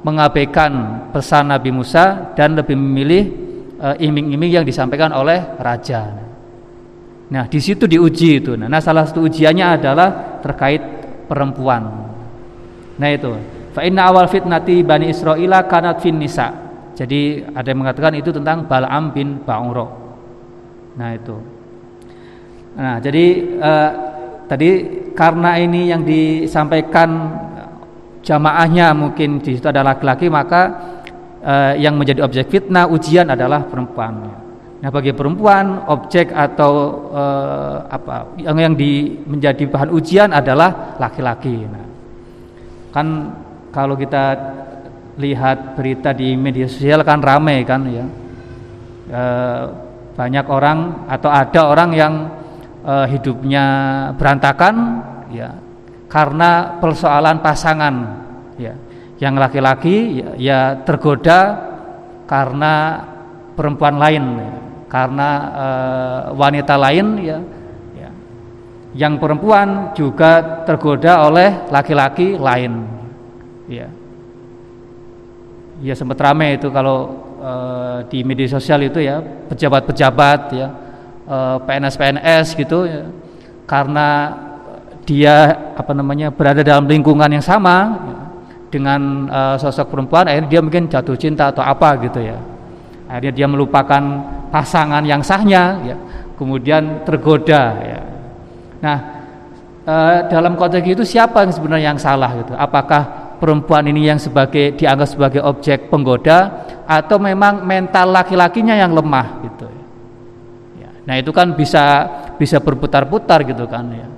mengabaikan 0.00 0.72
pesan 1.12 1.52
Nabi 1.52 1.70
Musa 1.70 2.32
dan 2.32 2.56
lebih 2.56 2.72
memilih 2.72 3.42
Eh, 3.82 4.06
iming-iming 4.06 4.62
yang 4.62 4.62
disampaikan 4.62 5.10
oleh 5.10 5.42
raja. 5.58 6.14
Nah, 7.32 7.48
di 7.48 7.56
situ 7.64 7.88
diuji 7.88 8.44
itu. 8.44 8.52
Nah, 8.60 8.68
salah 8.84 9.08
satu 9.08 9.24
ujiannya 9.24 9.80
adalah 9.80 10.38
terkait 10.44 10.84
perempuan. 11.24 12.12
Nah, 13.00 13.08
itu. 13.08 13.32
Fa 13.72 13.80
inna 13.88 14.12
awal 14.12 14.28
fitnati 14.28 14.84
Bani 14.84 15.08
Israila 15.08 15.64
kanat 15.64 16.04
fin 16.04 16.20
nisa. 16.20 16.52
Jadi 16.92 17.40
ada 17.56 17.64
yang 17.72 17.80
mengatakan 17.80 18.12
itu 18.12 18.28
tentang 18.28 18.68
Bal'am 18.68 19.16
bin 19.16 19.40
Ba'uro. 19.40 19.88
Nah, 21.00 21.16
itu. 21.16 21.36
Nah, 22.76 23.00
jadi 23.00 23.24
eh, 23.48 23.90
tadi 24.44 24.70
karena 25.16 25.56
ini 25.56 25.88
yang 25.88 26.04
disampaikan 26.04 27.32
jamaahnya 28.20 28.92
mungkin 28.92 29.40
di 29.40 29.56
situ 29.56 29.66
ada 29.66 29.82
laki-laki 29.82 30.30
maka 30.30 30.62
uh, 31.42 31.74
yang 31.74 31.98
menjadi 31.98 32.22
objek 32.22 32.54
fitnah 32.54 32.86
ujian 32.86 33.28
adalah 33.28 33.66
perempuan. 33.66 34.41
Nah, 34.82 34.90
bagi 34.90 35.14
perempuan 35.14 35.86
objek 35.86 36.34
atau 36.34 37.06
uh, 37.14 37.86
apa 37.86 38.34
yang 38.34 38.58
yang 38.58 38.74
di, 38.74 39.14
menjadi 39.22 39.70
bahan 39.70 39.94
ujian 39.94 40.34
adalah 40.34 40.98
laki-laki. 40.98 41.54
Nah, 41.70 41.86
kan 42.90 43.06
kalau 43.70 43.94
kita 43.94 44.34
lihat 45.22 45.78
berita 45.78 46.10
di 46.10 46.34
media 46.34 46.66
sosial 46.66 47.06
kan 47.06 47.22
ramai 47.22 47.62
kan 47.62 47.80
ya. 47.86 48.04
E, 49.12 49.22
banyak 50.12 50.46
orang 50.48 51.08
atau 51.08 51.28
ada 51.28 51.60
orang 51.68 51.90
yang 51.92 52.14
e, 52.80 52.94
hidupnya 53.12 53.64
berantakan 54.16 54.74
ya 55.32 55.52
karena 56.08 56.80
persoalan 56.80 57.40
pasangan 57.44 57.94
ya 58.56 58.72
yang 59.20 59.36
laki-laki 59.36 60.20
ya, 60.20 60.28
ya 60.36 60.60
tergoda 60.80 61.40
karena 62.24 63.04
perempuan 63.52 63.96
lain 64.00 64.24
karena 64.92 65.28
e, 65.56 65.66
wanita 66.36 66.76
lain 66.76 67.06
ya, 67.24 67.38
ya 67.96 68.10
yang 68.92 69.16
perempuan 69.16 69.96
juga 69.96 70.60
tergoda 70.68 71.24
oleh 71.24 71.64
laki-laki 71.72 72.36
lain. 72.36 72.84
Ya. 73.72 73.88
Ya 75.80 75.96
sempat 75.96 76.20
ramai 76.20 76.60
itu 76.60 76.68
kalau 76.68 77.24
e, 77.40 77.52
di 78.12 78.20
media 78.20 78.52
sosial 78.52 78.84
itu 78.84 79.00
ya 79.00 79.24
pejabat-pejabat 79.48 80.40
ya 80.52 80.68
e, 81.24 81.36
eh, 81.40 81.56
PNS-PNS 81.64 82.46
gitu 82.52 82.84
ya, 82.84 83.08
karena 83.64 84.36
dia 85.08 85.56
apa 85.72 85.96
namanya 85.96 86.28
berada 86.28 86.60
dalam 86.60 86.84
lingkungan 86.84 87.32
yang 87.32 87.42
sama 87.42 87.96
ya, 87.96 88.18
dengan 88.70 89.26
uh, 89.26 89.56
sosok 89.58 89.90
perempuan 89.90 90.30
akhirnya 90.30 90.48
dia 90.48 90.60
mungkin 90.62 90.86
jatuh 90.86 91.18
cinta 91.18 91.50
atau 91.50 91.60
apa 91.60 91.98
gitu 92.06 92.22
ya 92.22 92.38
akhirnya 93.12 93.32
dia 93.36 93.44
melupakan 93.44 94.02
pasangan 94.48 95.04
yang 95.04 95.20
sahnya 95.20 95.76
ya 95.84 95.96
kemudian 96.40 97.04
tergoda 97.04 97.76
ya 97.84 98.00
nah 98.80 98.98
uh, 99.84 100.16
dalam 100.32 100.56
konteks 100.56 100.88
itu 100.88 101.04
siapa 101.04 101.44
yang 101.44 101.52
sebenarnya 101.52 101.86
yang 101.92 102.00
salah 102.00 102.32
gitu 102.40 102.56
apakah 102.56 103.36
perempuan 103.36 103.84
ini 103.84 104.08
yang 104.08 104.16
sebagai 104.16 104.72
dianggap 104.80 105.08
sebagai 105.12 105.44
objek 105.44 105.92
penggoda 105.92 106.64
atau 106.88 107.20
memang 107.20 107.60
mental 107.68 108.16
laki-lakinya 108.16 108.72
yang 108.80 108.96
lemah 108.96 109.44
gitu 109.44 109.68
ya. 110.80 110.90
nah 111.04 111.14
itu 111.20 111.28
kan 111.36 111.52
bisa 111.52 112.08
bisa 112.40 112.64
berputar-putar 112.64 113.44
gitu 113.44 113.68
kan 113.68 113.92
ya 113.92 114.08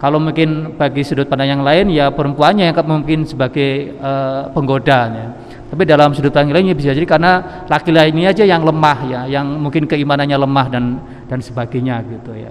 kalau 0.00 0.16
mungkin 0.16 0.80
bagi 0.80 1.04
sudut 1.04 1.28
pandang 1.28 1.60
yang 1.60 1.62
lain 1.62 1.92
ya 1.92 2.08
perempuannya 2.08 2.72
yang 2.72 2.76
mungkin 2.88 3.28
sebagai 3.28 4.00
uh, 4.00 4.48
penggodanya. 4.56 5.36
Tapi 5.70 5.86
dalam 5.86 6.10
sudut 6.10 6.34
pandang 6.34 6.50
lainnya 6.50 6.74
bisa 6.74 6.90
jadi 6.90 7.06
karena 7.06 7.62
laki 7.70 7.94
ini 7.94 8.26
aja 8.26 8.42
yang 8.42 8.66
lemah 8.66 8.98
ya, 9.06 9.20
yang 9.30 9.46
mungkin 9.46 9.86
keimanannya 9.86 10.34
lemah 10.34 10.66
dan 10.66 10.84
dan 11.30 11.38
sebagainya 11.38 12.02
gitu 12.10 12.34
ya. 12.34 12.50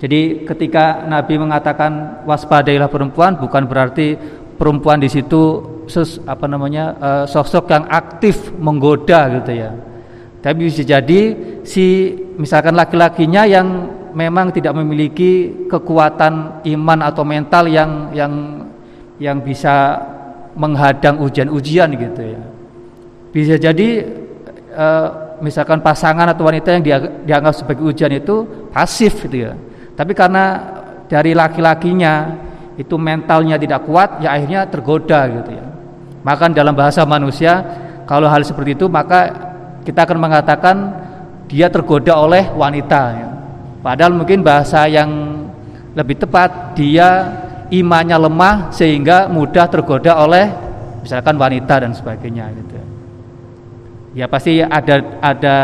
Jadi 0.00 0.48
ketika 0.48 1.04
Nabi 1.04 1.36
mengatakan 1.36 2.24
waspadailah 2.24 2.88
perempuan 2.88 3.36
bukan 3.36 3.68
berarti 3.68 4.16
perempuan 4.56 5.04
di 5.04 5.12
situ 5.12 5.60
ses, 5.84 6.16
apa 6.24 6.48
namanya 6.48 6.84
uh, 6.96 7.24
sosok 7.28 7.68
yang 7.68 7.84
aktif 7.92 8.56
menggoda 8.56 9.28
gitu 9.40 9.52
ya. 9.52 9.76
Tapi 10.40 10.68
bisa 10.68 10.80
jadi 10.80 11.20
si 11.64 12.12
misalkan 12.40 12.76
laki-lakinya 12.76 13.44
yang 13.44 13.66
memang 14.16 14.52
tidak 14.52 14.76
memiliki 14.76 15.64
kekuatan 15.68 16.64
iman 16.64 16.98
atau 17.04 17.24
mental 17.24 17.64
yang 17.68 18.12
yang 18.16 18.32
yang 19.18 19.40
bisa 19.40 20.00
menghadang 20.54 21.18
ujian-ujian 21.22 21.90
gitu 21.94 22.22
ya. 22.22 22.42
Bisa 23.34 23.54
jadi 23.58 23.88
uh, 24.74 25.08
misalkan 25.42 25.82
pasangan 25.82 26.30
atau 26.30 26.46
wanita 26.46 26.78
yang 26.78 26.82
dianggap 27.26 27.54
sebagai 27.54 27.82
ujian 27.82 28.10
itu 28.14 28.46
pasif 28.70 29.26
gitu 29.26 29.50
ya. 29.50 29.52
Tapi 29.94 30.14
karena 30.14 30.74
dari 31.10 31.34
laki-lakinya 31.34 32.34
itu 32.74 32.98
mentalnya 32.98 33.54
tidak 33.54 33.86
kuat, 33.86 34.18
ya 34.22 34.34
akhirnya 34.34 34.66
tergoda 34.66 35.20
gitu 35.30 35.50
ya. 35.54 35.66
Maka 36.24 36.50
dalam 36.50 36.74
bahasa 36.74 37.04
manusia 37.04 37.62
kalau 38.08 38.26
hal 38.26 38.42
seperti 38.42 38.74
itu 38.74 38.86
maka 38.88 39.30
kita 39.84 40.08
akan 40.08 40.18
mengatakan 40.18 40.76
dia 41.46 41.68
tergoda 41.68 42.16
oleh 42.16 42.48
wanita 42.54 43.02
ya. 43.14 43.28
Padahal 43.84 44.16
mungkin 44.16 44.40
bahasa 44.40 44.88
yang 44.88 45.44
lebih 45.92 46.24
tepat 46.24 46.72
dia 46.74 47.43
imannya 47.80 48.16
lemah 48.16 48.54
sehingga 48.70 49.26
mudah 49.26 49.66
tergoda 49.66 50.20
oleh 50.22 50.46
misalkan 51.02 51.34
wanita 51.36 51.82
dan 51.82 51.92
sebagainya 51.92 52.48
gitu. 52.54 52.74
Ya 54.14 54.30
pasti 54.30 54.62
ada 54.62 55.18
ada 55.18 55.56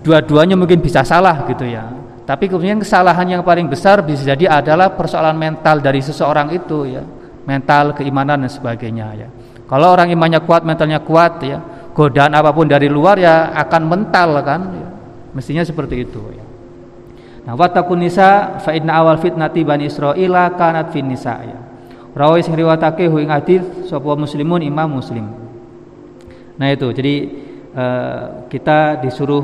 dua-duanya 0.00 0.54
mungkin 0.54 0.78
bisa 0.78 1.02
salah 1.02 1.42
gitu 1.50 1.66
ya. 1.66 1.84
Tapi 2.24 2.46
kemudian 2.46 2.78
kesalahan 2.78 3.26
yang 3.26 3.42
paling 3.42 3.66
besar 3.66 4.06
bisa 4.06 4.22
jadi 4.22 4.62
adalah 4.62 4.94
persoalan 4.94 5.34
mental 5.34 5.82
dari 5.82 5.98
seseorang 5.98 6.54
itu 6.54 6.86
ya, 6.86 7.02
mental 7.42 7.98
keimanan 7.98 8.46
dan 8.46 8.50
sebagainya 8.50 9.06
ya. 9.18 9.28
Kalau 9.66 9.90
orang 9.90 10.14
imannya 10.14 10.38
kuat, 10.46 10.62
mentalnya 10.62 11.02
kuat 11.02 11.42
ya, 11.42 11.58
godaan 11.90 12.34
apa 12.38 12.54
pun 12.54 12.70
dari 12.70 12.86
luar 12.86 13.18
ya 13.18 13.50
akan 13.54 13.82
mental 13.82 14.38
kan. 14.46 14.60
Ya. 14.70 14.88
Mestinya 15.34 15.62
seperti 15.66 16.06
itu 16.06 16.22
ya. 16.34 16.44
Nah, 17.40 17.56
wattaqun 17.56 17.98
nisa 18.04 18.60
fa 18.60 18.76
inna 18.76 19.00
awal 19.00 19.16
fitnati 19.16 19.64
bani 19.64 19.88
Israila 19.88 20.52
kanat 20.54 20.92
fin 20.92 21.08
nisa 21.08 21.34
ya. 21.40 21.58
Rawi 22.10 22.42
sing 22.42 22.58
riwayatake 22.58 23.06
hu 23.06 23.22
ing 23.22 23.30
hadis 23.30 23.62
muslimun 23.94 24.66
imam 24.66 24.98
muslim. 24.98 25.30
Nah 26.58 26.68
itu 26.68 26.90
jadi 26.90 27.14
uh, 27.72 28.22
kita 28.50 29.00
disuruh 29.00 29.40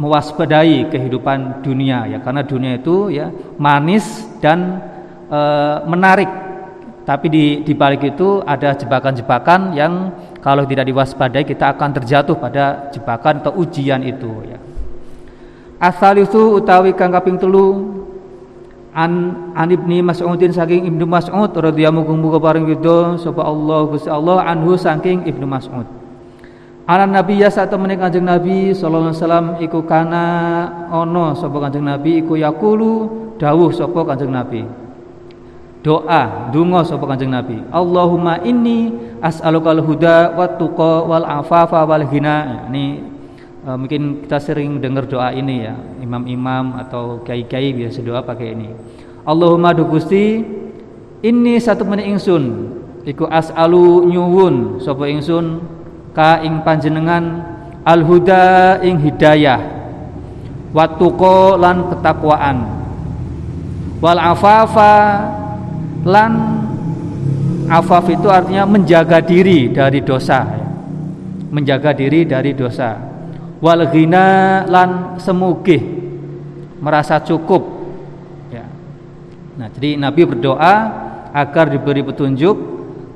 mewaspadai 0.00 0.88
kehidupan 0.92 1.60
dunia 1.64 2.04
ya 2.08 2.18
karena 2.20 2.42
dunia 2.44 2.76
itu 2.76 3.08
ya 3.12 3.32
manis 3.56 4.04
dan 4.40 4.80
uh, 5.28 5.84
menarik 5.88 6.28
tapi 7.06 7.30
di, 7.30 7.44
di 7.62 7.72
balik 7.72 8.02
itu 8.02 8.42
ada 8.42 8.74
jebakan-jebakan 8.74 9.78
yang 9.78 10.10
kalau 10.42 10.66
tidak 10.66 10.90
diwaspadai 10.90 11.46
kita 11.46 11.78
akan 11.78 12.02
terjatuh 12.02 12.34
pada 12.34 12.90
jebakan 12.90 13.38
atau 13.40 13.54
ujian 13.62 14.02
itu 14.02 14.42
ya. 14.42 14.58
Asalisu 15.76 16.56
utawi 16.56 16.96
kang 16.96 17.12
kaping 17.12 17.36
telu 17.36 17.96
an 18.96 19.36
an 19.52 19.68
ibni 19.68 20.00
Mas'udin 20.00 20.48
saking 20.56 20.88
Ibnu 20.88 21.04
Mas'ud 21.04 21.52
radhiyallahu 21.52 22.08
anhu 22.16 22.32
paring 22.40 22.64
ridho 22.64 23.20
sapa 23.20 23.44
Allah 23.44 23.84
Gusti 23.92 24.08
Allah 24.08 24.40
anhu 24.48 24.72
saking 24.80 25.28
Ibnu 25.28 25.44
Mas'ud. 25.44 25.84
Anan 26.86 27.12
Nabi 27.12 27.42
ya 27.42 27.52
saat 27.52 27.68
temene 27.68 27.98
Kanjeng 27.98 28.24
Nabi 28.24 28.70
sallallahu 28.72 29.10
alaihi 29.10 29.20
wasallam 29.20 29.46
iku 29.58 29.78
kana 29.84 30.24
ono 30.88 31.36
sapa 31.36 31.58
Kanjeng 31.68 31.84
Nabi 31.84 32.24
iku 32.24 32.40
yakulu 32.40 32.92
dawuh 33.36 33.68
sapa 33.74 34.00
Kanjeng 34.06 34.32
Nabi. 34.32 34.64
Doa, 35.84 36.50
donga 36.50 36.82
sapa 36.82 37.04
Kanjeng 37.04 37.30
Nabi. 37.30 37.62
Allahumma 37.68 38.40
inni 38.42 38.90
as'alukal 39.20 39.84
huda 39.84 40.34
wat 40.34 40.56
tuqa 40.56 41.04
wal 41.04 41.22
afafa 41.22 41.84
wal 41.84 42.06
ghina. 42.08 42.66
Ini 42.72 43.15
uh, 43.66 43.74
mungkin 43.74 44.22
kita 44.24 44.38
sering 44.38 44.78
dengar 44.78 45.10
doa 45.10 45.34
ini 45.34 45.66
ya. 45.66 45.74
Imam-imam 45.98 46.78
atau 46.78 47.20
kiai-kiai 47.26 47.74
biasa 47.74 47.98
doa 48.06 48.22
pakai 48.22 48.54
ini. 48.54 48.70
Allahumma 49.26 49.74
du 49.74 49.90
Gusti 49.90 50.38
ini 51.26 51.58
satu 51.58 51.82
menit 51.82 52.06
ingsun 52.06 52.70
iku 53.02 53.26
as'alu 53.26 54.06
nyuwun 54.06 54.78
sapa 54.78 55.10
ingsun? 55.10 55.74
Ka 56.14 56.40
ing 56.40 56.64
panjenengan 56.64 57.44
al 57.84 58.00
huda 58.00 58.80
ing 58.80 58.96
hidayah 59.04 59.60
watuko 60.72 61.60
lan 61.60 61.92
ketakwaan 61.92 62.64
wal 64.00 64.16
afafa 64.16 65.28
lan 66.08 66.32
afaf 67.68 68.08
itu 68.08 68.32
artinya 68.32 68.64
menjaga 68.64 69.20
diri 69.20 69.68
dari 69.68 70.00
dosa. 70.00 70.46
Menjaga 71.46 71.94
diri 71.94 72.24
dari 72.24 72.56
dosa 72.56 73.05
wal 73.66 73.82
ghina 73.90 74.62
lan 74.70 75.18
semugih 75.18 75.82
merasa 76.78 77.18
cukup 77.18 77.66
ya. 78.54 78.62
Nah, 79.58 79.66
jadi 79.74 79.98
Nabi 79.98 80.22
berdoa 80.22 80.74
agar 81.34 81.66
diberi 81.74 82.06
petunjuk, 82.06 82.54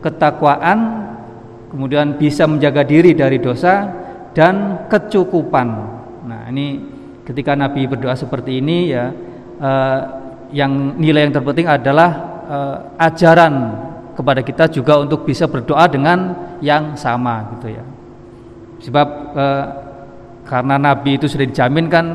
ketakwaan, 0.03 1.07
kemudian 1.71 2.19
bisa 2.19 2.51
menjaga 2.51 2.83
diri 2.83 3.15
dari 3.15 3.39
dosa 3.39 3.87
dan 4.35 4.87
kecukupan. 4.91 5.69
Nah, 6.27 6.51
ini 6.51 6.83
ketika 7.23 7.55
Nabi 7.55 7.87
berdoa 7.87 8.19
seperti 8.19 8.59
ini 8.59 8.91
ya 8.91 9.15
eh, 9.63 10.01
yang 10.51 10.99
nilai 10.99 11.31
yang 11.31 11.35
terpenting 11.39 11.71
adalah 11.71 12.11
eh, 12.51 12.77
ajaran 13.07 13.55
kepada 14.19 14.43
kita 14.43 14.67
juga 14.67 14.99
untuk 14.99 15.23
bisa 15.23 15.47
berdoa 15.47 15.87
dengan 15.87 16.35
yang 16.59 16.99
sama 16.99 17.55
gitu 17.55 17.71
ya. 17.71 17.85
Sebab 18.83 19.09
eh, 19.39 19.67
karena 20.51 20.83
Nabi 20.83 21.15
itu 21.15 21.31
sudah 21.31 21.47
dijamin 21.47 21.87
kan 21.87 22.07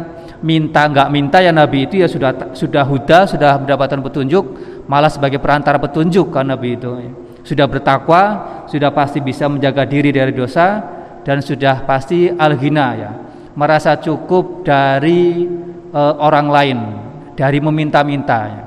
minta 0.43 0.91
nggak 0.91 1.07
minta 1.07 1.39
ya 1.39 1.55
Nabi 1.55 1.87
itu 1.87 2.03
ya 2.03 2.07
sudah 2.11 2.51
sudah 2.51 2.83
huda 2.83 3.31
sudah 3.31 3.63
mendapatkan 3.63 4.03
petunjuk 4.03 4.43
malah 4.91 5.07
sebagai 5.07 5.39
perantara 5.39 5.79
petunjuk 5.79 6.35
kan 6.35 6.43
Nabi 6.43 6.75
itu. 6.75 6.91
Sudah 7.47 7.63
bertakwa 7.63 8.21
sudah 8.67 8.91
pasti 8.91 9.23
bisa 9.23 9.47
menjaga 9.47 9.87
diri 9.87 10.11
dari 10.11 10.35
dosa 10.35 10.83
dan 11.23 11.39
sudah 11.39 11.87
pasti 11.87 12.27
al-ghina 12.27 12.87
ya. 12.99 13.11
Merasa 13.55 13.95
cukup 14.03 14.67
dari 14.67 15.47
e, 15.87 16.01
orang 16.19 16.47
lain 16.51 16.77
dari 17.39 17.63
meminta-minta 17.63 18.39
ya. 18.51 18.63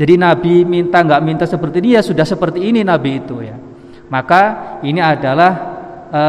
jadi 0.00 0.16
Nabi 0.16 0.64
minta 0.64 1.04
nggak 1.04 1.22
minta 1.22 1.44
seperti 1.44 1.78
dia 1.84 2.00
sudah 2.00 2.24
seperti 2.24 2.72
ini 2.72 2.80
Nabi 2.80 3.20
itu 3.20 3.44
ya. 3.44 3.52
Maka 4.08 4.80
ini 4.80 5.04
adalah 5.04 5.52
e, 6.08 6.22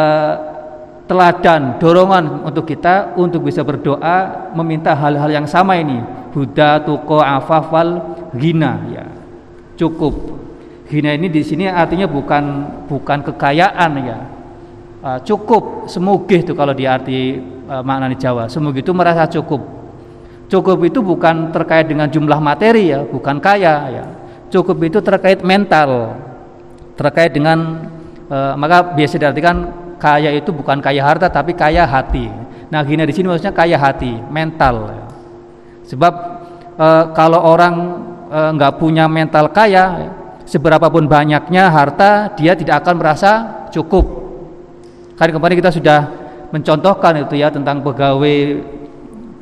teladan, 1.05 1.77
dorongan 1.77 2.45
untuk 2.45 2.65
kita 2.65 3.13
untuk 3.17 3.45
bisa 3.45 3.61
berdoa 3.61 4.49
meminta 4.57 4.97
hal-hal 4.97 5.29
yang 5.29 5.47
sama 5.49 5.77
ini. 5.77 6.01
Buddha, 6.33 6.83
tuko, 6.83 7.23
afafal, 7.23 8.03
gina 8.35 8.83
ya. 8.91 9.05
Cukup. 9.79 10.43
Gina 10.91 11.15
ini 11.15 11.31
di 11.31 11.41
sini 11.41 11.65
artinya 11.65 12.05
bukan 12.05 12.43
bukan 12.91 13.19
kekayaan 13.31 13.91
ya. 14.03 14.19
Uh, 15.05 15.19
cukup, 15.21 15.87
semugih 15.87 16.41
itu 16.41 16.57
kalau 16.57 16.73
di 16.73 16.89
arti 16.89 17.39
uh, 17.69 17.85
makna 17.85 18.09
di 18.09 18.17
Jawa. 18.17 18.49
Semugih 18.49 18.81
itu 18.83 18.91
merasa 18.91 19.29
cukup. 19.29 19.61
Cukup 20.45 20.77
itu 20.85 21.01
bukan 21.01 21.49
terkait 21.49 21.89
dengan 21.89 22.05
jumlah 22.09 22.37
materi 22.37 22.93
ya, 22.93 23.05
bukan 23.05 23.37
kaya 23.41 23.75
ya. 23.89 24.05
Cukup 24.49 24.77
itu 24.85 24.99
terkait 25.01 25.41
mental. 25.45 26.17
Terkait 26.97 27.33
dengan 27.33 27.85
uh, 28.29 28.53
maka 28.57 28.93
biasa 28.93 29.21
diartikan 29.21 29.84
kaya 29.97 30.31
itu 30.35 30.51
bukan 30.51 30.79
kaya 30.83 31.01
harta 31.03 31.31
tapi 31.31 31.55
kaya 31.55 31.87
hati. 31.87 32.27
Nah, 32.69 32.81
gini 32.83 33.05
di 33.05 33.13
sini 33.13 33.29
maksudnya 33.29 33.55
kaya 33.55 33.77
hati, 33.77 34.11
mental. 34.27 34.91
Sebab 35.85 36.13
e, 36.75 36.87
kalau 37.13 37.39
orang 37.39 37.75
e, 38.27 38.39
nggak 38.57 38.73
punya 38.81 39.05
mental 39.05 39.53
kaya, 39.53 40.11
seberapapun 40.49 41.05
banyaknya 41.05 41.69
harta, 41.69 42.33
dia 42.33 42.57
tidak 42.57 42.83
akan 42.85 42.95
merasa 42.97 43.31
cukup. 43.69 44.05
Kan 45.15 45.31
kemarin 45.31 45.55
kita 45.61 45.71
sudah 45.71 45.99
mencontohkan 46.51 47.25
itu 47.25 47.39
ya 47.39 47.47
tentang 47.53 47.79
pegawai 47.79 48.37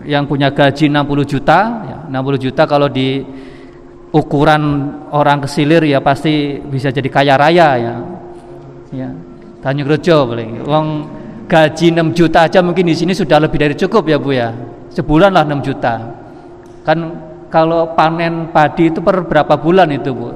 yang 0.04 0.28
punya 0.28 0.52
gaji 0.52 0.92
60 0.92 1.24
juta, 1.24 1.60
ya, 1.88 1.98
60 2.12 2.44
juta 2.44 2.64
kalau 2.68 2.92
di 2.92 3.24
ukuran 4.14 4.94
orang 5.10 5.42
kesilir 5.42 5.82
ya 5.90 5.98
pasti 6.04 6.62
bisa 6.62 6.94
jadi 6.94 7.10
kaya 7.10 7.34
raya 7.40 7.70
ya. 7.80 7.96
Ya, 8.94 9.10
Tanjung 9.64 9.88
Rejo 9.88 10.28
paling. 10.28 10.68
Wong 10.68 10.88
gaji 11.48 11.96
6 11.96 12.12
juta 12.12 12.44
aja 12.44 12.60
mungkin 12.60 12.84
di 12.84 12.96
sini 13.00 13.16
sudah 13.16 13.40
lebih 13.40 13.64
dari 13.64 13.76
cukup 13.80 14.04
ya 14.12 14.20
Bu 14.20 14.36
ya. 14.36 14.52
Sebulan 14.92 15.32
lah 15.32 15.48
6 15.48 15.64
juta. 15.64 16.04
Kan 16.84 17.00
kalau 17.48 17.96
panen 17.96 18.52
padi 18.52 18.92
itu 18.92 19.00
per 19.00 19.24
berapa 19.24 19.56
bulan 19.56 19.88
itu 19.96 20.12
Bu? 20.12 20.30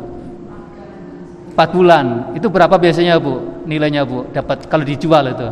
4 1.59 1.75
bulan. 1.75 2.05
Itu 2.39 2.47
berapa 2.47 2.79
biasanya 2.79 3.19
Bu? 3.19 3.67
Nilainya 3.67 4.07
Bu 4.07 4.31
dapat 4.31 4.63
kalau 4.71 4.87
dijual 4.87 5.27
itu? 5.27 5.49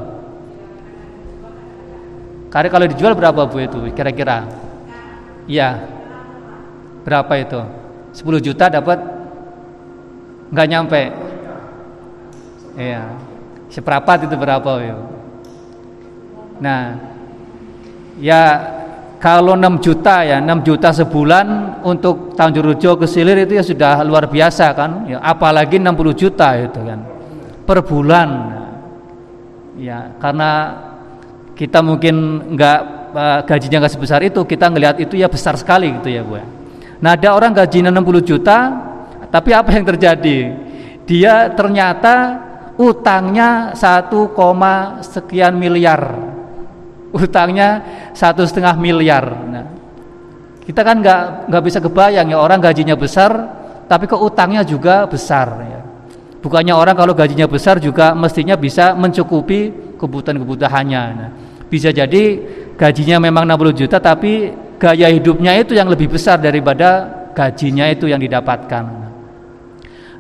Karena 2.48 2.72
kalau 2.72 2.86
dijual 2.88 3.12
berapa 3.12 3.44
Bu 3.44 3.60
itu 3.60 3.92
kira-kira? 3.92 4.48
Iya. 5.52 5.84
Berapa 7.04 7.34
itu? 7.44 7.60
10 8.16 8.40
juta 8.40 8.72
dapat 8.72 9.04
nggak 10.56 10.68
nyampe. 10.72 11.02
Iya 12.80 13.35
seperempat 13.76 14.32
itu 14.32 14.36
berapa 14.40 14.72
ya 14.80 14.96
nah 16.64 16.82
ya 18.16 18.44
kalau 19.20 19.60
6 19.60 19.84
juta 19.84 20.24
ya 20.24 20.40
6 20.40 20.64
juta 20.64 20.96
sebulan 20.96 21.48
untuk 21.84 22.32
Tanjung 22.40 22.72
Rujo 22.72 22.96
ke 22.96 23.04
Silir 23.04 23.44
itu 23.44 23.60
ya 23.60 23.64
sudah 23.68 24.00
luar 24.08 24.32
biasa 24.32 24.72
kan 24.72 25.12
ya 25.12 25.20
apalagi 25.20 25.76
60 25.76 25.92
juta 26.16 26.56
itu 26.56 26.80
kan 26.80 27.04
per 27.68 27.84
bulan 27.84 28.30
ya 29.76 30.16
karena 30.24 30.52
kita 31.56 31.80
mungkin 31.80 32.16
nggak 32.56 32.80
uh, 33.16 33.40
gajinya 33.48 33.88
nggak 33.88 33.94
sebesar 33.96 34.20
itu, 34.28 34.44
kita 34.44 34.68
ngelihat 34.68 35.00
itu 35.00 35.16
ya 35.16 35.32
besar 35.32 35.56
sekali 35.56 35.96
gitu 35.98 36.12
ya 36.12 36.22
bu. 36.22 36.38
Ya. 36.38 36.46
Nah 37.00 37.16
ada 37.16 37.30
orang 37.32 37.56
gajinya 37.56 37.90
60 37.90 38.30
juta, 38.30 38.58
tapi 39.32 39.56
apa 39.56 39.72
yang 39.72 39.88
terjadi? 39.88 40.38
Dia 41.08 41.48
ternyata 41.56 42.44
utangnya 42.76 43.72
satu 43.76 44.32
koma 44.36 45.00
sekian 45.00 45.56
miliar, 45.56 46.16
utangnya 47.16 47.82
satu 48.12 48.44
setengah 48.44 48.76
miliar. 48.76 49.26
Nah, 49.48 49.66
kita 50.64 50.82
kan 50.84 51.00
nggak 51.00 51.48
nggak 51.48 51.64
bisa 51.64 51.80
kebayang 51.80 52.28
ya 52.32 52.38
orang 52.40 52.60
gajinya 52.60 52.96
besar, 53.00 53.32
tapi 53.88 54.08
kok 54.08 54.20
utangnya 54.20 54.68
juga 54.68 55.08
besar 55.08 55.48
ya. 55.64 55.82
Bukannya 56.44 56.78
orang 56.78 56.94
kalau 56.94 57.18
gajinya 57.18 57.50
besar 57.50 57.82
juga 57.82 58.14
mestinya 58.14 58.54
bisa 58.54 58.94
mencukupi 58.94 59.96
kebutuhan-kebutuhannya. 59.98 61.04
Nah, 61.18 61.30
bisa 61.72 61.90
jadi 61.90 62.24
gajinya 62.78 63.18
memang 63.18 63.50
60 63.50 63.74
juta 63.74 63.98
tapi 63.98 64.54
gaya 64.78 65.10
hidupnya 65.10 65.58
itu 65.58 65.74
yang 65.74 65.90
lebih 65.90 66.12
besar 66.12 66.38
daripada 66.38 67.08
gajinya 67.34 67.90
itu 67.90 68.06
yang 68.06 68.22
didapatkan. 68.22 69.05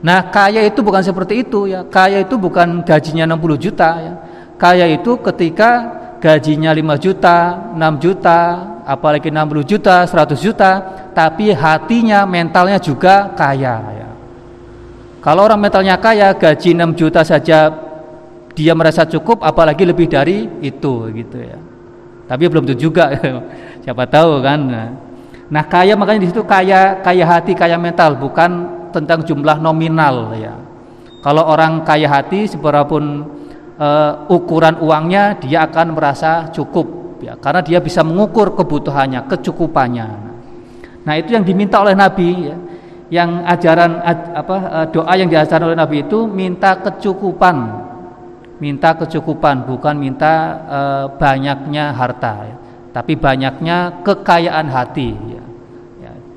Nah, 0.06 0.30
kaya 0.30 0.62
itu 0.62 0.86
bukan 0.86 1.02
seperti 1.02 1.42
itu 1.42 1.66
ya. 1.66 1.82
Kaya 1.82 2.22
itu 2.22 2.38
bukan 2.38 2.86
gajinya 2.86 3.26
60 3.26 3.58
juta 3.58 3.90
ya. 3.98 4.14
Kaya 4.54 4.86
itu 4.86 5.18
ketika 5.18 5.70
gajinya 6.22 6.70
5 6.70 6.94
juta, 7.02 7.38
6 7.74 7.98
juta, 7.98 8.40
apalagi 8.86 9.34
60 9.34 9.66
juta, 9.66 10.06
100 10.06 10.38
juta, 10.38 10.72
tapi 11.18 11.50
hatinya, 11.50 12.22
mentalnya 12.30 12.78
juga 12.78 13.34
kaya 13.34 13.82
ya. 13.98 14.10
Kalau 15.26 15.42
orang 15.50 15.58
mentalnya 15.58 15.98
kaya, 15.98 16.38
gaji 16.38 16.78
6 16.78 16.94
juta 16.94 17.26
saja 17.26 17.74
dia 18.54 18.78
merasa 18.78 19.10
cukup, 19.10 19.42
apalagi 19.42 19.90
lebih 19.90 20.06
dari 20.06 20.46
itu 20.62 21.10
gitu 21.18 21.42
ya. 21.42 21.58
Tapi 22.30 22.46
belum 22.46 22.70
tentu 22.70 22.94
juga, 22.94 23.10
siapa 23.84 24.06
tahu 24.06 24.38
kan. 24.46 24.62
Nah 25.50 25.64
kaya 25.66 25.98
makanya 25.98 26.26
di 26.26 26.30
situ 26.30 26.46
kaya 26.46 27.02
kaya 27.02 27.26
hati, 27.26 27.58
kaya 27.58 27.78
mental, 27.78 28.18
bukan 28.22 28.85
tentang 28.96 29.28
jumlah 29.28 29.60
nominal 29.60 30.32
ya. 30.40 30.56
Kalau 31.20 31.44
orang 31.44 31.84
kaya 31.84 32.08
hati, 32.08 32.48
seberapun 32.48 33.28
uh, 33.82 34.30
ukuran 34.32 34.80
uangnya, 34.80 35.36
dia 35.42 35.68
akan 35.68 35.98
merasa 35.98 36.48
cukup 36.54 37.20
ya, 37.20 37.36
karena 37.36 37.60
dia 37.66 37.82
bisa 37.82 38.06
mengukur 38.06 38.56
kebutuhannya, 38.56 39.28
kecukupannya. 39.28 40.08
Nah 41.04 41.14
itu 41.20 41.36
yang 41.36 41.44
diminta 41.44 41.82
oleh 41.82 41.98
Nabi 41.98 42.30
ya 42.50 42.58
yang 43.14 43.46
ajaran 43.46 44.02
apa 44.34 44.56
eh, 44.66 44.86
doa 44.90 45.14
yang 45.14 45.30
diajarkan 45.30 45.70
oleh 45.70 45.78
Nabi 45.78 46.10
itu 46.10 46.26
minta 46.26 46.74
kecukupan 46.82 47.86
minta 48.58 48.96
kecukupan 48.96 49.68
bukan 49.68 49.96
minta 50.00 50.34
e, 50.64 50.80
banyaknya 51.20 51.92
harta 51.92 52.34
ya. 52.48 52.56
tapi 52.96 53.20
banyaknya 53.20 54.00
kekayaan 54.00 54.68
hati 54.72 55.12
ya. 55.12 55.44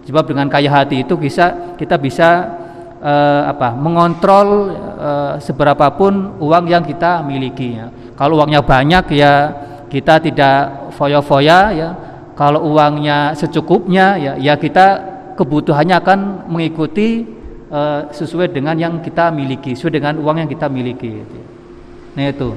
Sebab 0.09 0.25
dengan 0.25 0.49
kaya 0.49 0.73
hati 0.73 1.05
itu 1.05 1.14
bisa 1.21 1.77
kita 1.77 2.01
bisa 2.01 2.49
e, 2.97 3.14
apa 3.44 3.77
mengontrol 3.77 4.73
e, 4.73 5.11
seberapapun 5.44 6.40
uang 6.40 6.64
yang 6.64 6.81
kita 6.81 7.21
miliki 7.21 7.77
ya. 7.77 7.92
kalau 8.16 8.40
uangnya 8.40 8.64
banyak 8.64 9.05
ya 9.12 9.53
kita 9.92 10.25
tidak 10.25 10.88
foya-foya 10.97 11.61
ya 11.77 11.90
kalau 12.33 12.73
uangnya 12.73 13.37
secukupnya 13.37 14.16
ya 14.16 14.33
ya 14.40 14.57
kita 14.57 15.18
kebutuhannya 15.38 15.94
akan 16.03 16.18
mengikuti 16.51 17.23
uh, 17.71 18.11
sesuai 18.11 18.51
dengan 18.51 18.75
yang 18.75 18.99
kita 18.99 19.31
miliki, 19.31 19.79
sesuai 19.79 20.03
dengan 20.03 20.18
uang 20.18 20.42
yang 20.42 20.51
kita 20.51 20.66
miliki. 20.66 21.23
Nah 22.18 22.27
itu. 22.27 22.51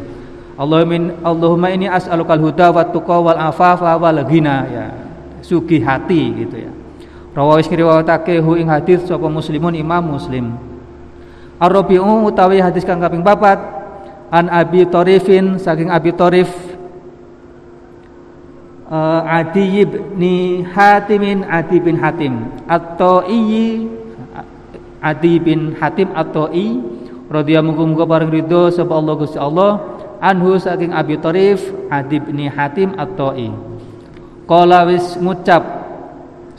Allahumma 0.58 1.16
Allahumma 1.26 1.70
ini 1.74 1.88
as'alukal 1.88 2.42
huda 2.42 2.70
wa 2.76 2.84
tuqa 2.90 3.18
wal 3.18 3.40
afafa 3.40 3.98
wal 4.02 4.20
ghina 4.26 4.58
ya. 4.68 4.86
Sugi 5.46 5.82
hati 5.82 6.22
gitu 6.46 6.58
ya. 6.58 6.72
Rawais 7.32 7.64
riwayatake 7.64 8.44
hu 8.44 8.60
ing 8.60 8.68
hadis 8.68 9.08
sapa 9.08 9.32
muslimun 9.32 9.72
imam 9.72 10.20
muslim. 10.20 10.52
Ar-Rabi'u 11.62 12.28
utawi 12.28 12.60
hadis 12.60 12.84
kang 12.84 13.00
kaping 13.00 13.24
papat 13.24 13.56
an 14.34 14.52
Abi 14.52 14.84
Tarifin 14.84 15.56
saking 15.56 15.88
Abi 15.88 16.12
Tarif 16.12 16.52
uh, 18.92 19.22
Adi 19.24 19.88
bin 19.88 20.68
Hatimin 20.68 21.48
Adi 21.48 21.78
bin 21.80 21.96
Hatim. 21.96 22.52
Atau 22.68 23.24
iyi 23.24 23.88
Adi 25.00 25.40
bin 25.40 25.74
Hatim 25.80 26.12
atau 26.12 26.52
i 26.52 26.84
radhiyallahu 27.32 27.96
muga 27.96 28.04
bareng 28.04 28.30
ridho 28.30 28.68
sapa 28.76 28.92
Allah 28.92 29.16
Gusti 29.16 29.40
Allah. 29.40 29.80
Anhu 30.22 30.60
saking 30.60 30.94
Abi 30.94 31.18
Tharif 31.18 31.64
Adi 31.88 32.22
bin 32.22 32.44
Hatim 32.52 32.94
atau 32.94 33.34
i 33.34 33.50
Kala 34.46 34.86
wis 34.86 35.16
ngucap 35.18 35.81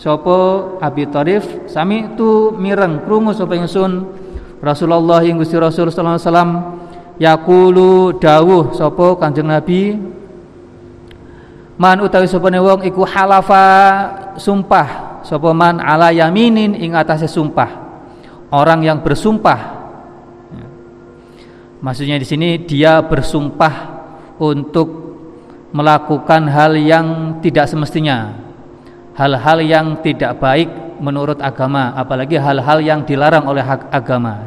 sapa 0.03 0.39
Abi 0.83 1.07
Tharif 1.07 1.71
sami 1.71 2.19
tu 2.19 2.51
mireng 2.59 3.07
krungu 3.07 3.31
sapa 3.31 3.55
ingsun. 3.55 4.19
Rasulullah 4.59 5.23
ing 5.23 5.39
Gusti 5.39 5.59
Rasul 5.59 5.91
sallallahu 5.91 6.19
alaihi 6.19 6.27
wasallam 6.27 6.51
yaqulu 7.19 8.19
dawuh 8.19 8.75
sapa 8.75 9.19
Kanjeng 9.19 9.51
Nabi 9.51 9.99
man 11.79 11.99
utawi 11.99 12.31
sapane 12.31 12.63
wong 12.63 12.87
iku 12.87 13.03
halafa 13.03 13.67
sumpah 14.39 15.23
sapa 15.27 15.51
man 15.51 15.83
ala 15.83 16.15
yaminin 16.15 16.79
ing 16.79 16.95
atase 16.95 17.27
sumpah 17.31 17.71
orang 18.51 18.83
yang 18.83 18.99
bersumpah. 19.03 19.83
Maksudnya 21.83 22.15
di 22.15 22.27
sini 22.27 22.63
dia 22.63 23.03
bersumpah 23.03 23.75
untuk 24.39 24.87
melakukan 25.75 26.47
hal 26.47 26.79
yang 26.79 27.39
tidak 27.43 27.67
semestinya 27.67 28.39
hal-hal 29.17 29.59
yang 29.61 29.87
tidak 30.01 30.41
baik 30.41 30.69
menurut 31.03 31.43
agama 31.43 31.93
apalagi 31.99 32.39
hal-hal 32.39 32.79
yang 32.79 33.03
dilarang 33.03 33.45
oleh 33.49 33.65
agama. 33.91 34.47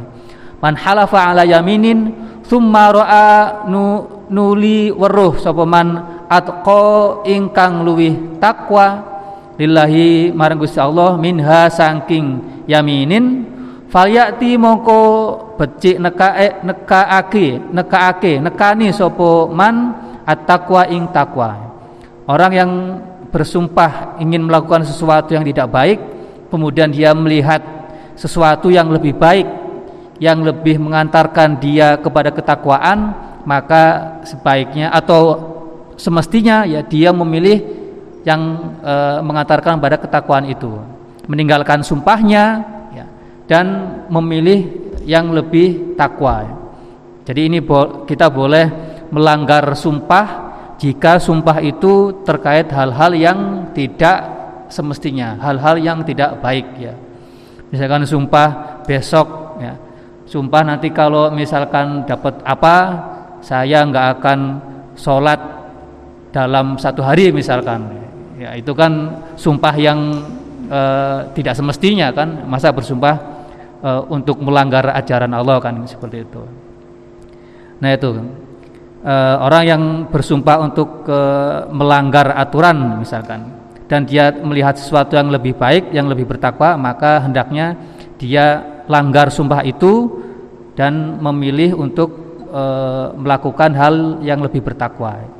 Man 0.63 0.73
halafa 0.80 1.36
ala 1.36 1.43
yaminin 1.43 2.15
thumma 2.47 2.89
ra'a 2.95 3.30
nu, 3.67 4.08
nuli 4.32 4.89
weruh. 4.89 5.38
Sapa 5.38 5.67
man 5.67 6.23
atqa 6.32 7.21
ingkang 7.28 7.86
luwih 7.86 8.39
takwa 8.41 9.15
lillahi 9.56 10.34
marang 10.34 10.60
Gusti 10.60 10.80
Allah 10.82 11.15
minha 11.15 11.69
saking 11.69 12.63
yaminin 12.67 13.45
falyati 13.88 14.58
mongko 14.60 15.01
becik 15.56 16.01
nekae 16.01 16.65
nekaake 16.65 17.47
nekaake 17.71 18.34
nekani 18.43 18.91
sapa 18.91 19.47
man 19.47 19.95
at-taqwa 20.28 20.89
ing 20.91 21.08
takwa 21.15 21.56
orang 22.28 22.51
yang 22.51 22.71
bersumpah 23.30 24.20
ingin 24.22 24.46
melakukan 24.46 24.86
sesuatu 24.86 25.34
yang 25.34 25.46
tidak 25.46 25.68
baik 25.70 26.00
kemudian 26.50 26.90
dia 26.90 27.12
melihat 27.12 27.62
sesuatu 28.16 28.72
yang 28.72 28.88
lebih 28.92 29.16
baik 29.18 29.48
yang 30.22 30.44
lebih 30.46 30.80
mengantarkan 30.80 31.60
dia 31.60 32.00
kepada 32.00 32.32
ketakwaan 32.32 33.12
maka 33.46 34.18
sebaiknya 34.26 34.90
atau 34.90 35.38
semestinya 35.96 36.66
ya 36.68 36.84
dia 36.84 37.12
memilih 37.12 37.62
yang 38.26 38.74
e, 38.82 38.94
mengantarkan 39.22 39.78
pada 39.78 40.02
ketakwaan 40.02 40.50
itu. 40.50 40.74
Meninggalkan 41.30 41.86
sumpahnya 41.86 42.62
ya, 42.94 43.06
dan 43.46 43.66
memilih 44.10 44.66
yang 45.06 45.30
lebih 45.30 45.94
takwa. 45.94 46.44
Jadi 47.26 47.42
ini 47.50 47.62
bo 47.62 48.06
kita 48.06 48.30
boleh 48.30 48.66
melanggar 49.14 49.74
sumpah 49.78 50.45
jika 50.76 51.18
sumpah 51.22 51.64
itu 51.64 52.24
terkait 52.28 52.68
hal-hal 52.72 53.12
yang 53.16 53.40
tidak 53.72 54.36
semestinya 54.70 55.38
hal-hal 55.40 55.78
yang 55.80 56.02
tidak 56.04 56.42
baik 56.42 56.66
ya. 56.78 56.94
Misalkan 57.70 58.06
sumpah 58.06 58.82
besok 58.86 59.60
ya. 59.62 59.74
Sumpah 60.26 60.62
nanti 60.66 60.90
kalau 60.90 61.30
misalkan 61.30 62.04
dapat 62.04 62.42
apa 62.42 62.76
saya 63.46 63.86
nggak 63.86 64.06
akan 64.20 64.40
sholat 64.98 65.38
dalam 66.34 66.76
satu 66.82 67.06
hari 67.06 67.30
misalkan. 67.30 68.04
Ya 68.36 68.52
itu 68.58 68.76
kan 68.76 69.24
sumpah 69.40 69.76
yang 69.78 70.00
e, 70.68 70.82
tidak 71.38 71.56
semestinya 71.56 72.10
kan. 72.12 72.44
Masa 72.50 72.74
bersumpah 72.74 73.16
e, 73.80 73.90
untuk 74.12 74.42
melanggar 74.42 74.92
ajaran 74.98 75.32
Allah 75.32 75.62
kan 75.62 75.86
seperti 75.86 76.26
itu. 76.26 76.42
Nah 77.80 77.92
itu 77.94 78.10
e, 79.06 79.15
orang 79.39 79.63
yang 79.63 79.84
bersumpah 80.10 80.58
untuk 80.65 81.06
e, 81.06 81.20
melanggar 81.70 82.34
aturan 82.34 82.98
misalkan 82.98 83.54
dan 83.86 84.10
dia 84.10 84.34
melihat 84.34 84.74
sesuatu 84.82 85.13
yang 85.13 85.30
lebih 85.30 85.54
baik 85.54 85.94
yang 85.94 86.10
lebih 86.10 86.26
bertakwa 86.26 86.74
maka 86.74 87.22
hendaknya 87.22 87.78
dia 88.18 88.65
langgar 88.89 89.30
sumpah 89.30 89.62
itu 89.62 90.10
dan 90.74 91.22
memilih 91.22 91.78
untuk 91.78 92.41
e, 92.50 92.63
melakukan 93.13 93.72
hal 93.78 93.96
yang 94.26 94.41
lebih 94.41 94.65
bertakwa 94.65 95.36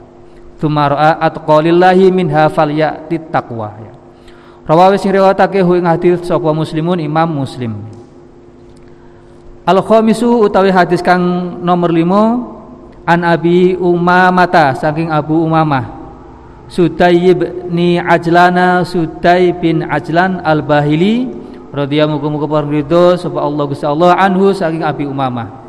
Tumara'a 0.56 1.19
atqalillahi 1.19 2.15
minha 2.15 2.47
falyati 2.47 3.19
taqwa. 3.28 3.75
Rawawi 4.65 4.97
sing 4.97 5.13
riwayatake 5.13 5.62
hu 5.62 5.78
ing 5.78 5.86
hadis 5.86 6.25
sapa 6.25 6.49
muslimun 6.56 6.97
Imam 7.04 7.28
Muslim. 7.28 7.75
Al 9.67 9.78
khamisu 9.84 10.47
utawi 10.47 10.71
hadis 10.71 11.04
kang 11.04 11.21
nomor 11.62 11.91
5 11.91 12.55
An 13.06 13.22
Abi 13.22 13.78
Umamata 13.78 14.74
saking 14.74 15.13
Abu 15.13 15.38
Umamah. 15.46 16.04
Sudai 16.65 17.38
ni 17.70 18.02
Ajlana 18.02 18.82
Sudai 18.82 19.54
bin 19.54 19.86
Ajlan 19.86 20.41
Al-Bahili 20.41 21.30
radhiyallahu 21.70 22.26
muga-muga 22.26 22.65
ridho 22.65 23.13
sapa 23.13 23.38
Allah 23.38 23.63
Gusti 23.70 23.86
Allah 23.86 24.18
anhu 24.18 24.50
saking 24.50 24.82
Abi 24.82 25.06
Umamah. 25.06 25.63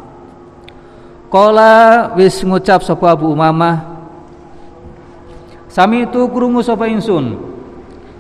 Kala 1.29 2.17
wis 2.17 2.41
ngucap 2.41 2.81
sapa 2.81 3.13
Abu 3.13 3.29
Umamah 3.29 3.97
Sami 5.77 6.09
itu 6.09 6.25
krungu 6.33 6.65
sapa 6.65 6.89
insun? 6.89 7.37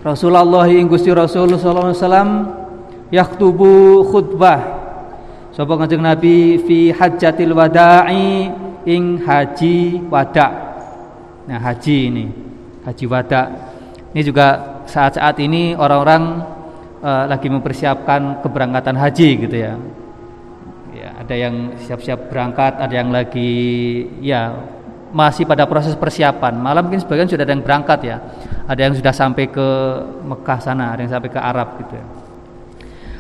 Rasulullah 0.05 0.69
ing 0.69 0.93
Gusti 0.93 1.09
Rasul 1.09 1.57
sallallahu 1.57 1.89
alaihi 1.89 2.01
wasallam 2.05 2.31
yaktubu 3.09 4.05
khutbah. 4.13 4.61
Sapa 5.57 5.73
Kanjeng 5.81 6.05
Nabi 6.05 6.61
fi 6.69 6.93
hajjatil 6.93 7.57
wada'i 7.57 8.53
ing 8.87 9.20
haji 9.20 10.07
wada. 10.07 10.49
Nah, 11.51 11.59
haji 11.59 11.99
ini, 12.11 12.27
haji 12.87 13.05
wada. 13.11 13.42
Ini 14.14 14.22
juga 14.22 14.79
saat-saat 14.87 15.37
ini 15.42 15.75
orang-orang 15.75 16.22
uh, 17.03 17.25
lagi 17.27 17.51
mempersiapkan 17.51 18.40
keberangkatan 18.40 18.94
haji 18.96 19.29
gitu 19.46 19.57
ya. 19.59 19.75
Ya, 20.96 21.11
ada 21.20 21.35
yang 21.35 21.77
siap-siap 21.83 22.33
berangkat, 22.33 22.81
ada 22.81 22.94
yang 22.94 23.12
lagi 23.12 23.53
ya 24.22 24.55
masih 25.12 25.44
pada 25.44 25.66
proses 25.68 25.99
persiapan. 25.99 26.57
Malam 26.57 26.88
mungkin 26.88 27.03
sebagian 27.03 27.29
sudah 27.29 27.44
ada 27.44 27.53
yang 27.53 27.66
berangkat 27.66 28.01
ya. 28.07 28.16
Ada 28.66 28.81
yang 28.90 28.94
sudah 28.96 29.14
sampai 29.14 29.46
ke 29.51 29.68
Mekah 30.27 30.59
sana, 30.59 30.94
ada 30.94 31.05
yang 31.05 31.12
sampai 31.12 31.31
ke 31.31 31.38
Arab 31.38 31.79
gitu 31.85 31.94
ya. 31.94 32.07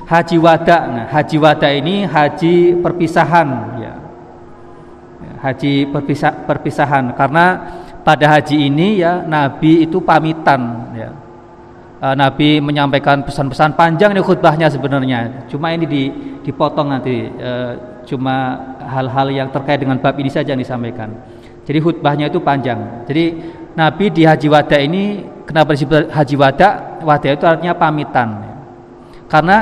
Haji 0.06 0.36
wada. 0.38 0.78
Nah, 0.86 1.06
haji 1.10 1.36
wada 1.38 1.68
ini 1.70 2.06
haji 2.06 2.78
perpisahan 2.78 3.48
ya 3.82 4.05
haji 5.46 5.86
perpisah, 5.94 6.32
perpisahan. 6.42 7.14
Karena 7.14 7.44
pada 8.02 8.38
haji 8.38 8.66
ini 8.66 9.02
ya 9.02 9.22
Nabi 9.22 9.86
itu 9.86 10.02
pamitan 10.02 10.90
ya. 10.94 11.10
E, 12.02 12.06
Nabi 12.18 12.58
menyampaikan 12.58 13.22
pesan-pesan 13.22 13.78
panjang 13.78 14.10
ini 14.10 14.22
khutbahnya 14.22 14.66
sebenarnya. 14.66 15.46
Cuma 15.46 15.70
ini 15.70 15.86
dipotong 16.42 16.90
nanti 16.90 17.30
e, 17.30 17.50
cuma 18.06 18.58
hal-hal 18.86 19.30
yang 19.30 19.48
terkait 19.50 19.82
dengan 19.82 19.98
bab 20.02 20.14
ini 20.18 20.30
saja 20.30 20.54
yang 20.54 20.62
disampaikan. 20.62 21.10
Jadi 21.66 21.78
khutbahnya 21.82 22.30
itu 22.30 22.38
panjang. 22.42 23.06
Jadi 23.06 23.24
Nabi 23.74 24.10
di 24.10 24.22
haji 24.22 24.46
wada 24.50 24.78
ini 24.78 25.26
kenapa 25.46 25.74
disebut 25.74 26.10
haji 26.10 26.36
wada? 26.38 26.68
Wada 27.02 27.28
itu 27.30 27.44
artinya 27.46 27.74
pamitan 27.74 28.28
ya. 28.42 28.54
karena 29.30 29.58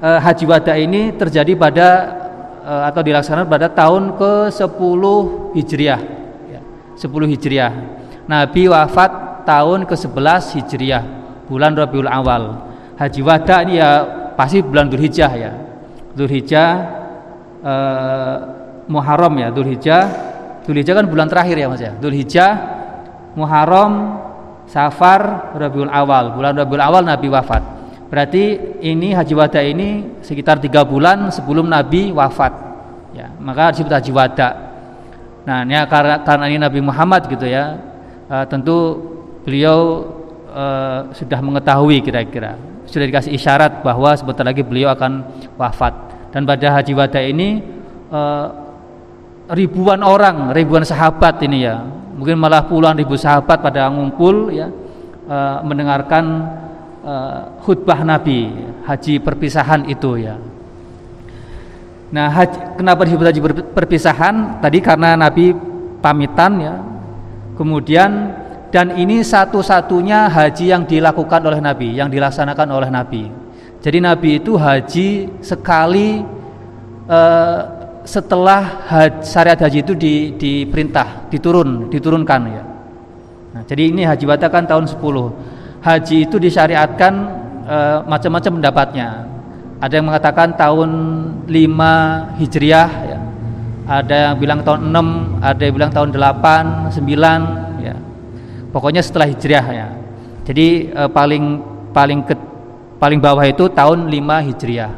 e, 0.00 0.08
haji 0.08 0.44
wada 0.44 0.74
ini 0.76 1.12
terjadi 1.16 1.52
pada 1.56 1.88
Eh, 2.21 2.21
atau 2.62 3.02
dilaksanakan 3.02 3.48
pada 3.50 3.68
tahun 3.68 4.14
ke-10 4.16 5.02
Hijriah. 5.58 6.00
Ya, 6.48 6.60
10 6.96 7.32
Hijriah. 7.34 7.72
Nabi 8.30 8.70
wafat 8.70 9.42
tahun 9.42 9.84
ke-11 9.86 10.42
Hijriah, 10.62 11.02
bulan 11.50 11.74
Rabiul 11.74 12.06
Awal. 12.06 12.70
Haji 12.96 13.20
wada 13.24 13.66
ini 13.66 13.82
ya 13.82 13.90
pasti 14.38 14.62
bulan 14.62 14.86
Dzulhijjah 14.86 15.32
ya. 15.34 15.52
Dzulhijjah 16.14 16.70
eh, 17.66 18.36
Muharram 18.86 19.34
ya, 19.42 19.48
Dzulhijjah. 19.50 20.04
Dzulhijjah 20.62 20.94
kan 21.02 21.06
bulan 21.10 21.26
terakhir 21.26 21.58
ya 21.58 21.66
Mas 21.66 21.82
ya. 21.82 21.92
Dzulhijjah, 21.98 22.50
Muharram, 23.34 24.22
Safar, 24.70 25.52
Rabiul 25.58 25.90
Awal. 25.90 26.38
Bulan 26.38 26.54
Rabiul 26.54 26.82
Awal 26.82 27.02
Nabi 27.02 27.26
wafat. 27.26 27.81
Berarti 28.12 28.60
ini 28.84 29.16
haji 29.16 29.32
wada 29.32 29.64
ini 29.64 30.20
sekitar 30.20 30.60
tiga 30.60 30.84
bulan 30.84 31.32
sebelum 31.32 31.64
Nabi 31.64 32.12
wafat. 32.12 32.52
Ya, 33.16 33.32
maka 33.40 33.72
disebut 33.72 33.88
haji 33.88 34.12
wada. 34.12 34.48
Nah, 35.48 35.64
ini 35.64 35.80
karena, 35.88 36.20
karena 36.20 36.44
ini 36.52 36.60
Nabi 36.60 36.84
Muhammad 36.84 37.24
gitu 37.32 37.48
ya, 37.48 37.80
uh, 38.28 38.44
tentu 38.44 39.00
beliau 39.48 40.04
uh, 40.52 41.08
sudah 41.16 41.40
mengetahui 41.40 42.04
kira-kira 42.04 42.72
sudah 42.92 43.08
dikasih 43.08 43.32
isyarat 43.32 43.80
bahwa 43.80 44.12
sebentar 44.12 44.44
lagi 44.44 44.60
beliau 44.60 44.92
akan 44.92 45.24
wafat. 45.56 45.94
Dan 46.32 46.44
pada 46.44 46.80
haji 46.80 46.92
wada 46.92 47.20
ini 47.24 47.64
uh, 48.12 48.46
ribuan 49.52 50.04
orang, 50.04 50.52
ribuan 50.52 50.84
sahabat 50.84 51.40
ini 51.48 51.64
ya, 51.64 51.80
mungkin 52.16 52.36
malah 52.36 52.68
puluhan 52.68 52.96
ribu 52.96 53.16
sahabat 53.16 53.64
pada 53.64 53.88
ngumpul 53.88 54.52
ya 54.52 54.68
uh, 55.28 55.64
mendengarkan 55.64 56.24
uh, 57.02 57.58
khutbah 57.62 58.00
Nabi 58.06 58.50
haji 58.86 59.18
perpisahan 59.18 59.86
itu 59.90 60.22
ya. 60.22 60.38
Nah, 62.12 62.28
haji, 62.28 62.76
kenapa 62.76 63.08
disebut 63.08 63.26
haji 63.28 63.40
perpisahan? 63.72 64.60
Tadi 64.60 64.78
karena 64.84 65.16
Nabi 65.16 65.56
pamitan 66.04 66.52
ya. 66.60 66.76
Kemudian 67.56 68.32
dan 68.72 68.96
ini 68.96 69.20
satu-satunya 69.20 70.32
haji 70.32 70.72
yang 70.72 70.82
dilakukan 70.88 71.40
oleh 71.44 71.60
Nabi, 71.60 71.92
yang 71.92 72.08
dilaksanakan 72.08 72.68
oleh 72.72 72.88
Nabi. 72.88 73.28
Jadi 73.82 73.98
Nabi 74.00 74.40
itu 74.40 74.56
haji 74.56 75.28
sekali 75.44 76.24
uh, 77.08 77.60
setelah 78.02 78.88
haji, 78.88 79.20
syariat 79.26 79.58
haji 79.58 79.78
itu 79.84 79.92
di, 79.92 80.14
diperintah, 80.36 81.28
diturun, 81.28 81.92
diturunkan 81.92 82.40
ya. 82.48 82.62
Nah, 83.52 83.62
jadi 83.68 83.92
ini 83.92 84.08
haji 84.08 84.24
wata 84.24 84.48
kan 84.48 84.64
tahun 84.64 84.88
10 84.88 84.96
haji 85.82 86.30
itu 86.30 86.38
disyariatkan 86.38 87.12
e, 87.66 87.76
macam-macam 88.06 88.52
pendapatnya. 88.62 89.08
Ada 89.82 89.98
yang 89.98 90.06
mengatakan 90.06 90.54
tahun 90.54 90.90
5 91.50 92.38
Hijriah 92.38 92.90
ya. 93.10 93.18
Ada 93.82 94.14
yang 94.30 94.34
bilang 94.38 94.62
tahun 94.62 94.94
6, 94.94 95.42
ada 95.42 95.62
yang 95.66 95.74
bilang 95.74 95.90
tahun 95.90 96.08
8, 96.14 96.94
9 96.94 97.82
ya. 97.82 97.94
Pokoknya 98.70 99.02
setelah 99.02 99.26
Hijriah 99.26 99.66
ya. 99.74 99.88
Jadi 100.46 100.94
e, 100.94 101.02
paling 101.10 101.44
paling 101.90 102.22
ke, 102.22 102.34
paling 103.02 103.18
bawah 103.18 103.42
itu 103.42 103.66
tahun 103.74 104.06
5 104.06 104.48
Hijriah. 104.48 104.92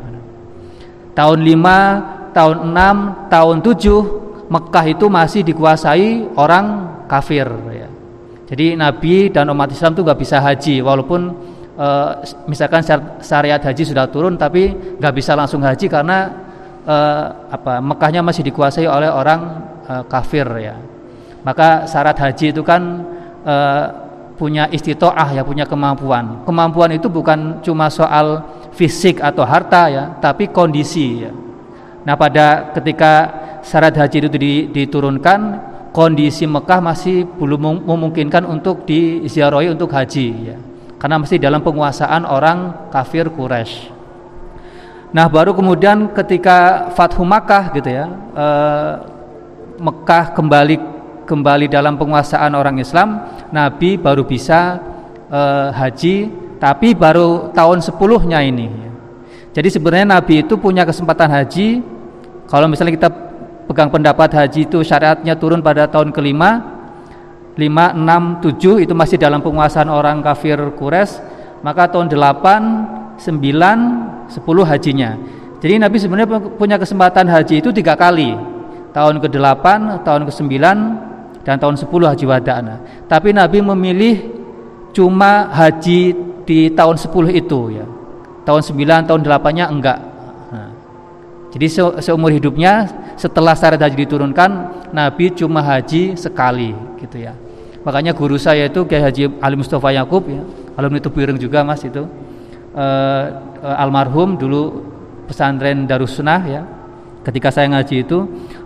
Tahun 1.17 1.39
5, 1.41 2.37
tahun 2.37 2.57
6, 2.77 3.33
tahun 3.33 3.57
7 3.65 4.25
Mekah 4.45 4.85
itu 4.93 5.07
masih 5.09 5.41
dikuasai 5.41 6.37
orang 6.37 6.93
kafir 7.09 7.49
ya. 7.73 7.89
Jadi 8.55 8.79
Nabi 8.79 9.35
dan 9.35 9.51
umat 9.51 9.67
Islam 9.75 9.99
itu 9.99 10.07
nggak 10.07 10.21
bisa 10.23 10.39
haji 10.39 10.79
walaupun 10.79 11.27
e, 11.75 11.89
misalkan 12.47 12.87
syariat 13.19 13.59
haji 13.59 13.83
sudah 13.83 14.07
turun 14.07 14.39
tapi 14.39 14.71
nggak 14.95 15.11
bisa 15.11 15.35
langsung 15.35 15.59
haji 15.59 15.91
karena 15.91 16.31
e, 16.87 16.97
apa 17.51 17.83
Mekahnya 17.83 18.23
masih 18.23 18.47
dikuasai 18.47 18.87
oleh 18.87 19.11
orang 19.11 19.41
e, 19.83 19.93
kafir 20.07 20.47
ya. 20.63 20.79
Maka 21.43 21.91
syarat 21.91 22.15
haji 22.15 22.55
itu 22.55 22.63
kan 22.63 23.03
e, 23.43 23.55
punya 24.39 24.71
istitoah 24.71 25.35
ya 25.35 25.43
punya 25.43 25.67
kemampuan. 25.67 26.47
Kemampuan 26.47 26.95
itu 26.95 27.11
bukan 27.11 27.59
cuma 27.59 27.91
soal 27.91 28.39
fisik 28.71 29.19
atau 29.19 29.43
harta 29.43 29.91
ya, 29.91 30.05
tapi 30.23 30.55
kondisi 30.55 31.27
ya. 31.27 31.35
Nah 32.07 32.15
pada 32.15 32.71
ketika 32.71 33.13
syarat 33.67 33.99
haji 33.99 34.17
itu 34.23 34.31
diturunkan 34.71 35.74
kondisi 35.95 36.43
Mekah 36.43 36.83
masih 36.83 37.23
belum 37.39 37.87
memungkinkan 37.87 38.43
untuk 38.43 38.83
diziarahi 38.83 39.71
untuk 39.71 39.95
haji 39.95 40.27
ya. 40.43 40.59
Karena 40.99 41.23
masih 41.23 41.39
dalam 41.39 41.63
penguasaan 41.63 42.27
orang 42.27 42.91
kafir 42.91 43.31
Quraisy. 43.31 43.95
Nah, 45.15 45.31
baru 45.31 45.55
kemudian 45.55 46.11
ketika 46.11 46.91
Fathu 46.99 47.23
Makkah 47.23 47.71
gitu 47.71 47.87
ya, 47.87 48.11
eh, 48.35 48.93
Mekah 49.79 50.35
kembali 50.35 50.77
kembali 51.25 51.71
dalam 51.71 51.95
penguasaan 51.95 52.51
orang 52.59 52.83
Islam, 52.83 53.23
Nabi 53.55 53.95
baru 53.95 54.27
bisa 54.27 54.83
eh, 55.31 55.69
haji 55.71 56.17
tapi 56.59 56.99
baru 56.99 57.55
tahun 57.55 57.79
10-nya 57.85 58.43
ini. 58.43 58.67
Jadi 59.55 59.69
sebenarnya 59.71 60.19
Nabi 60.19 60.43
itu 60.43 60.59
punya 60.59 60.83
kesempatan 60.83 61.31
haji 61.31 61.85
kalau 62.51 62.67
misalnya 62.67 62.99
kita 62.99 63.09
pegang 63.75 63.91
pendapat 63.91 64.31
haji 64.31 64.71
itu 64.71 64.87
syariatnya 64.87 65.35
turun 65.35 65.59
pada 65.59 65.91
tahun 65.91 66.15
kelima 66.15 66.63
5, 67.59 67.59
6, 67.59 68.79
7 68.79 68.87
itu 68.87 68.95
masih 68.95 69.19
dalam 69.19 69.43
penguasaan 69.43 69.91
orang 69.91 70.23
kafir 70.23 70.55
Quraisy 70.79 71.19
maka 71.67 71.91
tahun 71.91 72.07
8, 72.07 73.19
9, 73.19 74.31
10 74.31 74.71
hajinya. 74.71 75.19
Jadi 75.59 75.75
Nabi 75.83 75.97
sebenarnya 75.99 76.55
punya 76.55 76.79
kesempatan 76.79 77.27
haji 77.27 77.59
itu 77.59 77.75
tiga 77.75 77.99
kali. 77.99 78.39
Tahun 78.95 79.19
ke-8, 79.19 79.67
tahun 80.07 80.23
ke-9 80.31 80.55
dan 81.43 81.57
tahun 81.59 81.75
10 81.75 81.91
haji 81.91 82.25
wada'na 82.31 82.75
tapi 83.11 83.35
Nabi 83.35 83.59
memilih 83.59 84.23
cuma 84.95 85.51
haji 85.51 86.15
di 86.47 86.71
tahun 86.71 86.95
10 86.95 87.11
itu 87.35 87.75
ya. 87.75 87.87
Tahun 88.47 88.63
9, 88.63 89.11
tahun 89.11 89.21
8 89.27 89.51
nya 89.51 89.67
enggak 89.67 90.14
jadi 91.55 91.71
se 91.71 91.83
seumur 92.11 92.35
hidupnya 92.35 92.91
setelah 93.15 93.55
syariat 93.55 93.87
haji 93.87 94.03
diturunkan, 94.03 94.51
Nabi 94.91 95.31
cuma 95.39 95.63
haji 95.63 96.19
sekali 96.19 96.75
gitu 96.99 97.23
ya. 97.23 97.39
Makanya 97.87 98.11
guru 98.11 98.35
saya 98.35 98.67
itu 98.67 98.83
Kiai 98.83 98.99
Haji 98.99 99.39
Ali 99.39 99.55
Mustafa 99.55 99.95
Yakub 99.95 100.27
ya, 100.27 100.43
alumni 100.75 100.99
Tubireng 100.99 101.39
juga 101.39 101.63
Mas 101.63 101.87
itu. 101.87 102.03
Uh, 102.75 103.25
uh, 103.63 103.77
almarhum 103.79 104.35
dulu 104.35 104.83
pesantren 105.31 105.87
Darussunnah 105.87 106.43
ya. 106.43 106.63
Ketika 107.23 107.55
saya 107.55 107.71
ngaji 107.71 108.03
itu, 108.03 108.19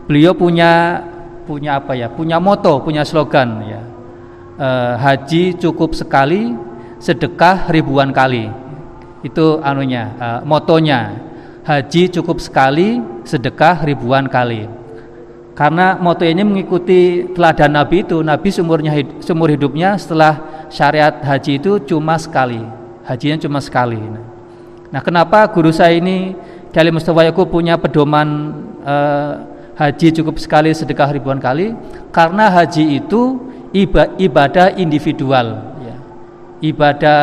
beliau 0.09 0.33
punya 0.33 1.05
punya 1.44 1.77
apa 1.77 1.92
ya? 1.92 2.09
Punya 2.09 2.40
moto, 2.40 2.81
punya 2.83 3.07
slogan 3.07 3.62
ya. 3.62 3.81
E, 4.59 4.68
haji 4.98 5.55
cukup 5.62 5.94
sekali, 5.94 6.59
sedekah 6.98 7.70
ribuan 7.70 8.11
kali. 8.11 8.51
Itu 9.22 9.62
anunya, 9.62 10.11
motonya. 10.42 11.28
Haji 11.68 12.09
cukup 12.09 12.40
sekali, 12.40 12.96
sedekah 13.28 13.85
ribuan 13.85 14.24
kali. 14.24 14.64
Karena 15.52 16.00
moto 16.00 16.24
ini 16.24 16.40
mengikuti 16.40 17.28
teladan 17.37 17.76
Nabi 17.76 18.09
itu, 18.09 18.24
Nabi 18.24 18.48
seumurnya 18.48 18.96
seumur 19.20 19.52
hidupnya 19.52 20.00
setelah 20.00 20.64
syariat 20.72 21.20
haji 21.20 21.61
itu 21.61 21.76
cuma 21.85 22.16
sekali. 22.16 22.64
Hajinya 23.04 23.37
cuma 23.44 23.61
sekali. 23.61 24.00
Nah, 24.88 25.04
kenapa 25.04 25.44
guru 25.52 25.68
saya 25.68 25.92
ini 25.92 26.33
Kiai 26.72 26.88
Mustafa 26.88 27.28
Yakub 27.28 27.52
punya 27.52 27.76
pedoman 27.76 28.57
eh, 28.81 29.33
haji 29.76 30.09
cukup 30.16 30.40
sekali 30.40 30.72
sedekah 30.72 31.12
ribuan 31.12 31.37
kali? 31.37 31.76
Karena 32.09 32.48
haji 32.48 32.96
itu 32.96 33.44
ibadah 34.16 34.72
individual 34.72 35.76
ya. 35.85 35.96
Ibadah 36.64 37.20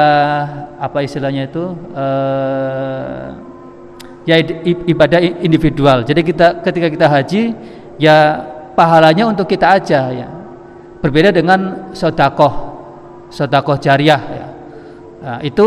apa 0.77 1.01
istilahnya 1.01 1.49
itu? 1.49 1.65
Eh, 1.97 3.44
ya 4.26 4.42
ibadah 4.90 5.22
individual. 5.22 6.04
Jadi 6.04 6.22
kita 6.26 6.60
ketika 6.66 6.88
kita 6.90 7.08
haji 7.08 7.42
ya 8.02 8.42
pahalanya 8.74 9.30
untuk 9.30 9.48
kita 9.48 9.78
aja 9.78 10.12
ya. 10.12 10.28
Berbeda 11.00 11.30
dengan 11.30 11.94
sodakoh, 11.94 12.54
sodakoh 13.30 13.78
jariah 13.78 14.22
ya. 14.22 14.48
Nah, 15.26 15.40
itu 15.46 15.66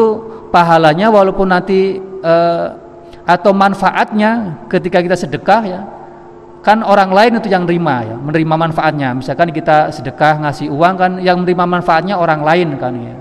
pahalanya 0.50 1.10
walaupun 1.10 1.50
nanti 1.50 2.02
eh, 2.02 2.66
atau 3.28 3.52
manfaatnya 3.52 4.64
ketika 4.72 5.04
kita 5.04 5.16
sedekah 5.16 5.62
ya 5.68 5.80
kan 6.64 6.80
orang 6.80 7.12
lain 7.12 7.38
itu 7.38 7.52
yang 7.52 7.68
menerima 7.68 7.94
ya 8.08 8.16
menerima 8.16 8.54
manfaatnya 8.56 9.08
misalkan 9.12 9.52
kita 9.52 9.92
sedekah 9.92 10.42
ngasih 10.42 10.72
uang 10.72 10.94
kan 10.96 11.12
yang 11.20 11.44
menerima 11.44 11.64
manfaatnya 11.68 12.16
orang 12.16 12.40
lain 12.40 12.74
kan 12.80 12.96
ya 12.96 13.16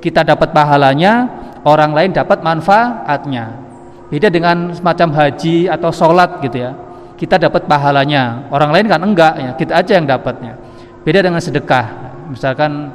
kita 0.00 0.24
dapat 0.24 0.56
pahalanya 0.56 1.28
orang 1.62 1.92
lain 1.92 2.10
dapat 2.16 2.40
manfaatnya 2.40 3.69
beda 4.10 4.28
dengan 4.28 4.74
semacam 4.74 5.08
haji 5.14 5.70
atau 5.70 5.90
sholat 5.94 6.42
gitu 6.42 6.58
ya. 6.60 6.74
Kita 7.14 7.38
dapat 7.38 7.70
pahalanya. 7.70 8.50
Orang 8.50 8.74
lain 8.74 8.90
kan 8.90 9.00
enggak 9.00 9.34
ya 9.38 9.50
kita 9.54 9.72
aja 9.78 9.92
yang 9.96 10.04
dapatnya. 10.10 10.58
Beda 11.06 11.22
dengan 11.22 11.38
sedekah. 11.38 11.86
Misalkan 12.28 12.90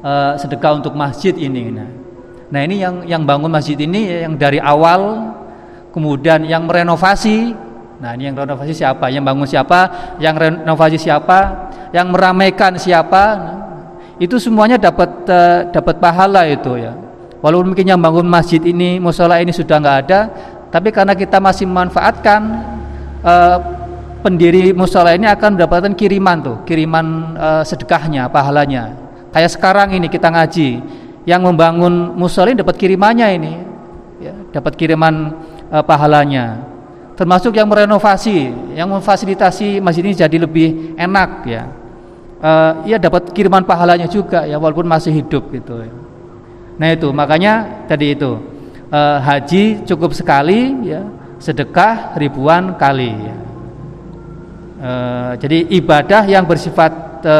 uh, 0.00 0.38
sedekah 0.38 0.78
untuk 0.78 0.94
masjid 0.94 1.34
ini. 1.34 1.74
Nah, 1.74 1.88
nah 2.48 2.60
ini 2.62 2.80
yang 2.80 3.02
yang 3.04 3.22
bangun 3.26 3.50
masjid 3.50 3.76
ini 3.76 4.24
yang 4.24 4.38
dari 4.38 4.62
awal 4.62 5.34
kemudian 5.90 6.46
yang 6.46 6.64
merenovasi. 6.64 7.52
Nah 8.00 8.16
ini 8.16 8.30
yang 8.32 8.38
renovasi 8.38 8.72
siapa? 8.72 9.10
Yang 9.10 9.24
bangun 9.26 9.48
siapa? 9.50 9.80
Yang 10.22 10.36
renovasi 10.40 10.96
siapa? 10.96 11.38
Yang 11.90 12.06
meramaikan 12.14 12.72
siapa? 12.78 13.24
Nah, 13.36 13.56
itu 14.20 14.36
semuanya 14.36 14.76
dapat 14.76 15.10
uh, 15.26 15.68
dapat 15.72 15.96
pahala 15.96 16.44
itu 16.44 16.76
ya 16.76 17.09
walaupun 17.40 17.72
mungkin 17.74 17.88
yang 17.88 18.00
bangun 18.00 18.28
masjid 18.28 18.60
ini 18.60 19.00
musola 19.00 19.40
ini 19.40 19.52
sudah 19.52 19.76
nggak 19.80 19.98
ada 20.06 20.20
tapi 20.70 20.94
karena 20.94 21.18
kita 21.18 21.42
masih 21.42 21.66
memanfaatkan 21.66 22.40
uh, 23.26 23.58
pendiri 24.22 24.70
musola 24.76 25.16
ini 25.16 25.26
akan 25.26 25.56
mendapatkan 25.56 25.92
kiriman 25.96 26.36
tuh, 26.40 26.56
kiriman 26.68 27.34
uh, 27.34 27.62
sedekahnya, 27.66 28.28
pahalanya. 28.28 28.94
Kayak 29.34 29.50
sekarang 29.56 29.88
ini 29.96 30.06
kita 30.06 30.28
ngaji, 30.30 30.78
yang 31.24 31.42
membangun 31.42 32.14
musola 32.14 32.52
ini 32.52 32.62
dapat 32.62 32.76
kirimannya 32.78 33.28
ini, 33.34 33.52
ya, 34.22 34.34
dapat 34.54 34.76
kiriman 34.76 35.34
uh, 35.72 35.82
pahalanya. 35.82 36.70
Termasuk 37.18 37.52
yang 37.52 37.68
merenovasi, 37.68 38.48
yang 38.78 38.88
memfasilitasi 38.88 39.82
masjid 39.82 40.02
ini 40.06 40.14
jadi 40.16 40.36
lebih 40.40 40.96
enak 40.96 41.30
ya. 41.44 41.64
Uh, 42.40 42.72
ya 42.88 42.96
dapat 42.96 43.36
kiriman 43.36 43.60
pahalanya 43.68 44.08
juga 44.08 44.48
ya 44.48 44.56
walaupun 44.56 44.88
masih 44.88 45.12
hidup 45.12 45.52
gitu. 45.52 45.84
Ya. 45.84 45.92
Nah 46.76 46.88
itu 46.92 47.08
makanya 47.10 47.86
tadi 47.88 48.14
itu 48.14 48.38
uh, 48.90 49.18
haji 49.18 49.82
cukup 49.88 50.12
sekali 50.12 50.90
ya 50.90 51.02
sedekah 51.40 52.14
ribuan 52.20 52.76
kali. 52.76 53.16
E, 54.76 54.90
jadi 55.40 55.58
ibadah 55.80 56.22
yang 56.28 56.44
bersifat 56.44 57.24
e, 57.24 57.36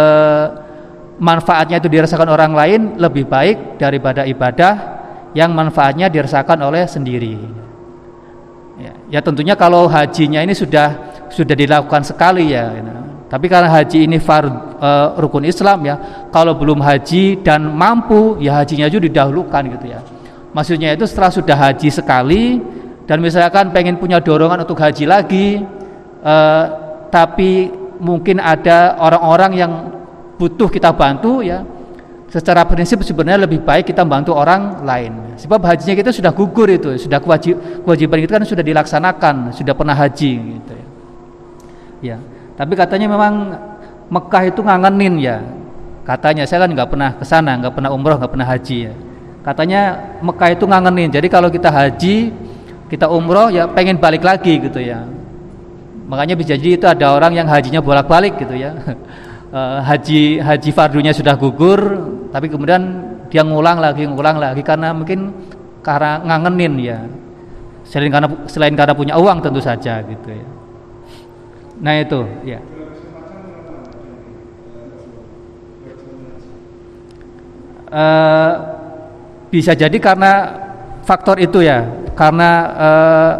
manfaatnya 1.21 1.77
itu 1.79 1.93
dirasakan 1.93 2.33
orang 2.33 2.53
lain 2.57 2.81
lebih 2.97 3.29
baik 3.29 3.77
daripada 3.77 4.25
ibadah 4.25 4.99
yang 5.37 5.53
manfaatnya 5.53 6.09
dirasakan 6.09 6.59
oleh 6.64 6.88
sendiri. 6.88 7.37
Ya, 8.81 8.93
ya 9.12 9.21
tentunya 9.21 9.53
kalau 9.53 9.85
hajinya 9.85 10.40
ini 10.40 10.57
sudah 10.57 10.97
sudah 11.29 11.53
dilakukan 11.53 12.01
sekali 12.01 12.57
ya. 12.57 12.73
ya. 12.73 12.83
Tapi 13.31 13.47
karena 13.47 13.71
haji 13.71 14.11
ini 14.11 14.19
fard 14.19 14.51
e, 14.83 14.90
rukun 15.23 15.47
Islam 15.47 15.87
ya, 15.87 15.95
kalau 16.35 16.59
belum 16.59 16.83
haji 16.83 17.38
dan 17.47 17.62
mampu 17.71 18.35
ya 18.43 18.59
hajinya 18.59 18.90
juga 18.90 19.07
didahulukan 19.07 19.62
gitu 19.79 19.87
ya. 19.87 20.03
Maksudnya 20.51 20.99
itu 20.99 21.07
setelah 21.07 21.31
sudah 21.31 21.55
haji 21.55 21.95
sekali 21.95 22.59
dan 23.07 23.23
misalkan 23.23 23.71
pengen 23.71 24.03
punya 24.03 24.19
dorongan 24.19 24.66
untuk 24.66 24.83
haji 24.83 25.07
lagi 25.07 25.62
eh, 26.27 26.64
tapi 27.07 27.71
mungkin 28.03 28.43
ada 28.43 28.99
orang-orang 28.99 29.53
yang 29.55 29.73
butuh 30.35 30.66
kita 30.66 30.90
bantu 30.90 31.38
ya 31.47 31.62
secara 32.35 32.66
prinsip 32.66 32.99
sebenarnya 33.07 33.47
lebih 33.47 33.62
baik 33.62 33.95
kita 33.95 34.03
bantu 34.03 34.35
orang 34.35 34.83
lain. 34.83 35.38
Sebab 35.38 35.62
hajinya 35.71 35.95
kita 35.95 36.11
sudah 36.11 36.35
gugur 36.35 36.66
itu 36.66 36.99
sudah 36.99 37.23
kewajib, 37.23 37.87
kewajiban 37.87 38.27
itu 38.27 38.33
kan 38.35 38.43
sudah 38.43 38.64
dilaksanakan 38.66 39.55
sudah 39.55 39.71
pernah 39.79 39.95
haji 39.95 40.33
gitu 40.35 40.73
ya. 40.75 40.87
Ya 42.03 42.19
tapi 42.61 42.77
katanya 42.77 43.09
memang 43.09 43.57
Mekah 44.12 44.53
itu 44.53 44.61
ngangenin 44.61 45.16
ya. 45.16 45.40
Katanya 46.05 46.44
saya 46.44 46.68
kan 46.68 46.77
nggak 46.77 46.92
pernah 46.92 47.11
ke 47.16 47.25
sana 47.25 47.57
nggak 47.57 47.73
pernah 47.73 47.88
umroh 47.88 48.20
nggak 48.20 48.33
pernah 48.37 48.44
haji 48.44 48.77
ya. 48.85 48.92
Katanya 49.40 49.81
Mekah 50.20 50.53
itu 50.53 50.68
ngangenin. 50.68 51.09
Jadi 51.09 51.33
kalau 51.33 51.49
kita 51.49 51.73
haji 51.73 52.29
kita 52.92 53.09
umroh 53.09 53.49
ya 53.49 53.64
pengen 53.64 53.96
balik 53.96 54.20
lagi 54.20 54.61
gitu 54.61 54.77
ya. 54.77 55.09
Makanya 56.05 56.37
bisa 56.37 56.53
jadi 56.53 56.77
itu 56.77 56.85
ada 56.85 57.16
orang 57.16 57.33
yang 57.33 57.49
hajinya 57.49 57.81
bolak-balik 57.81 58.37
gitu 58.37 58.53
ya. 58.61 58.77
Eh, 59.51 59.79
haji 59.83 60.38
haji 60.38 60.70
fardunya 60.70 61.11
sudah 61.11 61.35
gugur 61.35 61.83
tapi 62.31 62.46
kemudian 62.46 63.03
dia 63.35 63.42
ngulang 63.42 63.83
lagi 63.83 64.07
ngulang 64.07 64.38
lagi 64.38 64.62
karena 64.62 64.94
mungkin 64.94 65.35
karena 65.83 66.23
ngangenin 66.23 66.75
ya. 66.79 67.03
Selain 67.83 68.14
karena 68.14 68.31
selain 68.46 68.79
karena 68.79 68.94
punya 68.94 69.18
uang 69.18 69.42
tentu 69.42 69.59
saja 69.59 69.99
gitu 70.07 70.31
ya 70.31 70.46
nah 71.81 71.97
itu 71.97 72.21
ya 72.45 72.61
uh, 77.90 78.53
bisa 79.51 79.75
jadi 79.75 79.97
karena 79.99 80.33
faktor 81.03 81.40
itu 81.43 81.64
ya 81.64 81.88
karena 82.14 82.51
uh, 82.77 83.33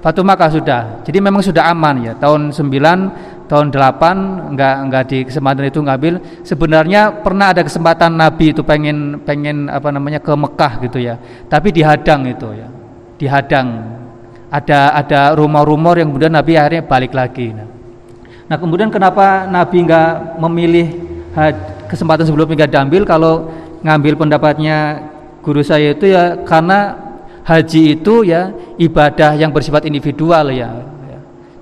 Batu 0.00 0.24
Makkah 0.24 0.48
sudah. 0.48 0.80
Jadi 1.04 1.20
memang 1.20 1.44
sudah 1.44 1.68
aman 1.68 2.00
ya. 2.00 2.12
Tahun 2.16 2.56
9, 2.56 3.52
tahun 3.52 3.66
8 3.68 4.56
enggak 4.56 4.74
enggak 4.88 5.02
di 5.12 5.18
kesempatan 5.28 5.68
itu 5.68 5.80
ngambil. 5.84 6.14
Sebenarnya 6.40 7.20
pernah 7.20 7.52
ada 7.52 7.60
kesempatan 7.60 8.16
Nabi 8.16 8.56
itu 8.56 8.64
pengen 8.64 9.20
pengen 9.28 9.68
apa 9.68 9.92
namanya 9.92 10.24
ke 10.24 10.32
Mekah 10.32 10.72
gitu 10.88 10.98
ya. 11.04 11.20
Tapi 11.52 11.68
dihadang 11.68 12.24
itu 12.24 12.48
ya. 12.56 12.68
Dihadang. 13.20 13.68
Ada 14.50 14.98
ada 14.98 15.20
rumor-rumor 15.38 15.94
yang 15.94 16.10
kemudian 16.10 16.34
Nabi 16.34 16.58
akhirnya 16.58 16.82
balik 16.82 17.14
lagi. 17.14 17.54
Nah, 17.54 17.70
nah 18.50 18.56
kemudian 18.58 18.90
kenapa 18.90 19.46
Nabi 19.46 19.86
enggak 19.86 20.10
memilih 20.42 20.86
kesempatan 21.86 22.26
sebelumnya 22.26 22.66
enggak 22.66 22.72
diambil 22.74 23.02
kalau 23.06 23.34
ngambil 23.86 24.26
pendapatnya 24.26 25.06
guru 25.40 25.62
saya 25.64 25.96
itu 25.96 26.12
ya 26.12 26.42
karena 26.44 27.10
haji 27.46 27.96
itu 27.96 28.28
ya 28.28 28.52
ibadah 28.76 29.34
yang 29.34 29.50
bersifat 29.50 29.88
individual 29.88 30.52
ya. 30.52 30.68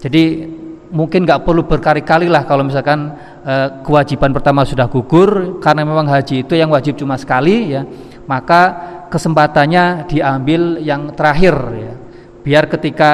jadi 0.03 0.51
mungkin 0.91 1.29
nggak 1.29 1.45
perlu 1.47 1.63
berkali-kali 1.69 2.27
lah 2.27 2.43
kalau 2.49 2.67
misalkan 2.67 3.15
eh, 3.47 3.69
kewajiban 3.87 4.35
pertama 4.35 4.67
sudah 4.67 4.91
gugur 4.91 5.63
karena 5.63 5.85
memang 5.87 6.09
haji 6.11 6.43
itu 6.43 6.59
yang 6.59 6.73
wajib 6.73 6.99
cuma 6.99 7.15
sekali 7.21 7.77
ya 7.77 7.87
maka 8.27 8.75
kesempatannya 9.09 10.09
diambil 10.11 10.83
yang 10.83 11.13
terakhir 11.15 11.55
ya 11.77 11.95
biar 12.43 12.71
ketika 12.71 13.11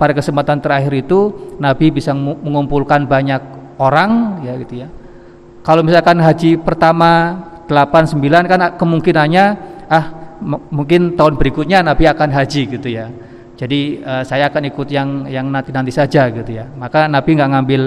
pada 0.00 0.16
kesempatan 0.16 0.58
terakhir 0.62 0.92
itu 1.04 1.52
Nabi 1.60 1.92
bisa 1.92 2.16
mengumpulkan 2.16 3.04
banyak 3.04 3.42
orang 3.76 4.42
ya 4.44 4.56
gitu 4.60 4.86
ya 4.86 4.88
kalau 5.60 5.84
misalkan 5.84 6.16
haji 6.18 6.56
pertama 6.56 7.36
8 7.68 8.16
9 8.16 8.50
kan 8.50 8.60
kemungkinannya 8.80 9.44
ah 9.86 10.04
mungkin 10.72 11.14
tahun 11.14 11.36
berikutnya 11.36 11.84
Nabi 11.84 12.08
akan 12.08 12.28
haji 12.32 12.62
gitu 12.66 12.88
ya. 12.88 13.12
Jadi 13.60 14.00
uh, 14.00 14.24
saya 14.24 14.48
akan 14.48 14.72
ikut 14.72 14.88
yang 14.88 15.28
yang 15.28 15.52
nanti 15.52 15.68
nanti 15.68 15.92
saja 15.92 16.32
gitu 16.32 16.48
ya. 16.48 16.64
Maka 16.80 17.04
Nabi 17.06 17.36
nggak 17.36 17.50
ngambil 17.52 17.82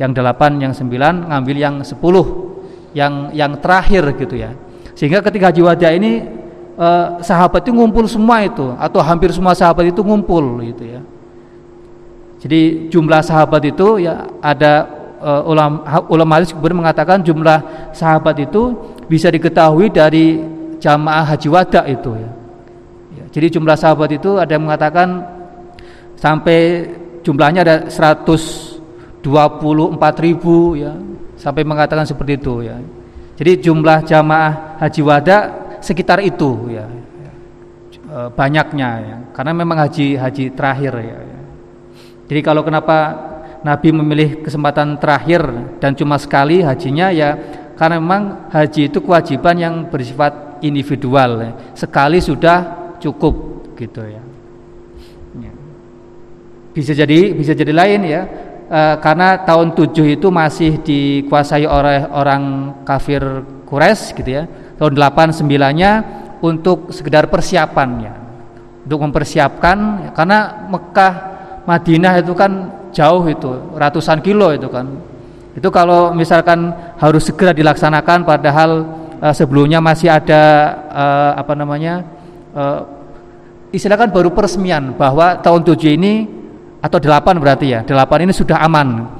yang 0.00 0.12
delapan, 0.16 0.56
yang 0.56 0.72
sembilan, 0.72 1.28
ngambil 1.28 1.56
yang 1.60 1.74
sepuluh, 1.84 2.56
yang 2.96 3.28
yang 3.36 3.60
terakhir 3.60 4.16
gitu 4.16 4.40
ya. 4.40 4.56
Sehingga 4.96 5.20
ketika 5.20 5.52
haji 5.52 5.62
wada 5.62 5.88
ini 5.92 6.24
uh, 6.78 7.18
sahabat 7.20 7.66
itu 7.66 7.74
ngumpul 7.74 8.06
semua 8.06 8.46
itu 8.46 8.72
atau 8.78 9.02
hampir 9.02 9.34
semua 9.34 9.52
sahabat 9.52 9.90
itu 9.90 10.00
ngumpul 10.00 10.62
gitu 10.62 10.86
ya. 10.86 11.02
Jadi 12.38 12.86
jumlah 12.88 13.18
sahabat 13.18 13.66
itu 13.66 13.98
ya 13.98 14.30
ada 14.38 14.86
uh, 15.18 15.42
ulama 15.42 15.82
ulama 16.06 16.38
hadis 16.38 16.54
kemudian 16.54 16.78
mengatakan 16.86 17.18
jumlah 17.26 17.90
sahabat 17.90 18.38
itu 18.38 18.78
bisa 19.10 19.26
diketahui 19.26 19.90
dari 19.90 20.38
jamaah 20.78 21.34
haji 21.34 21.48
wada 21.50 21.82
itu 21.90 22.14
ya. 22.14 22.30
ya. 23.18 23.24
Jadi 23.34 23.58
jumlah 23.58 23.74
sahabat 23.74 24.14
itu 24.14 24.38
ada 24.38 24.54
yang 24.54 24.70
mengatakan 24.70 25.26
sampai 26.14 26.86
jumlahnya 27.26 27.66
ada 27.66 27.76
124 27.90 29.26
ribu 30.22 30.78
ya 30.78 30.94
sampai 31.34 31.66
mengatakan 31.66 32.06
seperti 32.06 32.38
itu 32.38 32.62
ya. 32.62 32.78
Jadi 33.34 33.66
jumlah 33.66 34.06
jamaah 34.06 34.78
haji 34.82 35.02
wada 35.02 35.67
sekitar 35.80 36.22
itu 36.22 36.72
ya, 36.72 36.86
e, 38.08 38.18
banyaknya 38.32 38.90
ya. 39.02 39.16
Karena 39.32 39.52
memang 39.54 39.78
haji 39.78 40.18
haji 40.18 40.44
terakhir 40.52 40.92
ya. 40.98 41.18
Jadi 42.28 42.40
kalau 42.44 42.60
kenapa 42.60 43.28
Nabi 43.64 43.88
memilih 43.90 44.44
kesempatan 44.44 45.00
terakhir 45.00 45.42
dan 45.82 45.96
cuma 45.96 46.20
sekali 46.20 46.62
hajinya 46.62 47.10
ya 47.10 47.34
karena 47.74 47.98
memang 47.98 48.50
haji 48.50 48.90
itu 48.90 48.98
kewajiban 49.02 49.56
yang 49.58 49.74
bersifat 49.90 50.62
individual 50.62 51.30
ya. 51.42 51.52
sekali 51.74 52.18
sudah 52.18 52.92
cukup 52.98 53.34
gitu 53.78 54.02
ya. 54.02 54.22
ya. 55.42 55.52
Bisa 56.74 56.92
jadi 56.94 57.34
bisa 57.34 57.54
jadi 57.54 57.72
lain 57.74 58.00
ya 58.06 58.22
e, 58.68 58.80
karena 59.02 59.42
tahun 59.42 59.74
7 59.74 60.14
itu 60.18 60.28
masih 60.30 60.78
dikuasai 60.82 61.64
oleh 61.66 62.06
orang 62.12 62.74
kafir 62.84 63.22
Quraisy 63.66 64.16
gitu 64.22 64.30
ya. 64.30 64.44
Tahun 64.78 64.92
8 64.94 65.42
9-nya 65.42 65.90
untuk 66.38 66.94
sekedar 66.94 67.26
persiapannya. 67.26 68.14
Untuk 68.86 69.04
mempersiapkan 69.04 70.10
karena 70.14 70.70
Mekah 70.70 71.14
Madinah 71.68 72.24
itu 72.24 72.32
kan 72.32 72.72
jauh 72.94 73.26
itu, 73.28 73.76
ratusan 73.76 74.24
kilo 74.24 74.48
itu 74.56 74.70
kan. 74.72 74.88
Itu 75.52 75.68
kalau 75.68 76.14
misalkan 76.14 76.72
harus 76.96 77.28
segera 77.28 77.52
dilaksanakan 77.52 78.24
padahal 78.24 78.70
e, 79.20 79.26
sebelumnya 79.36 79.82
masih 79.82 80.08
ada 80.08 80.42
e, 80.88 81.04
apa 81.36 81.52
namanya? 81.52 82.06
E, 82.54 82.62
istilahkan 83.76 84.08
baru 84.08 84.32
peresmian 84.32 84.96
bahwa 84.96 85.36
tahun 85.44 85.66
7 85.66 85.98
ini 85.98 86.24
atau 86.78 87.02
delapan 87.02 87.42
berarti 87.42 87.66
ya 87.74 87.80
delapan 87.82 88.30
ini 88.30 88.32
sudah 88.32 88.62
aman 88.62 89.10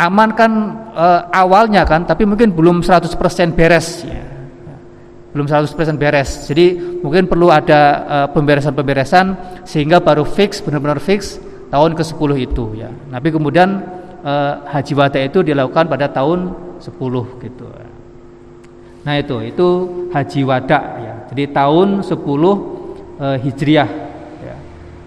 aman 0.00 0.28
kan 0.32 0.52
e, 0.96 1.06
awalnya 1.36 1.84
kan 1.84 2.02
tapi 2.08 2.24
mungkin 2.24 2.50
belum 2.50 2.80
100% 2.80 3.12
beres 3.54 4.08
ya. 4.08 4.27
Belum 5.32 5.46
100% 5.46 5.74
beres. 6.00 6.48
Jadi 6.48 6.98
mungkin 7.04 7.28
perlu 7.28 7.52
ada 7.52 7.80
e, 8.04 8.16
pemberesan-pemberesan 8.32 9.26
sehingga 9.68 10.00
baru 10.00 10.24
fix 10.24 10.64
benar-benar 10.64 10.98
fix 10.98 11.36
tahun 11.68 11.92
ke-10 11.94 12.30
itu 12.48 12.64
ya. 12.80 12.88
Tapi 12.88 13.28
kemudian 13.28 13.84
e, 14.24 14.32
haji 14.72 14.92
wada 14.96 15.20
itu 15.20 15.44
dilakukan 15.44 15.86
pada 15.88 16.08
tahun 16.08 16.56
10 16.80 17.44
gitu. 17.44 17.66
Nah 19.04 19.14
itu 19.16 19.36
itu 19.44 19.68
haji 20.10 20.40
wada 20.48 20.80
ya. 21.00 21.14
Jadi 21.28 21.44
tahun 21.52 22.02
10 22.02 22.12
e, 22.12 23.26
hijriah 23.44 24.08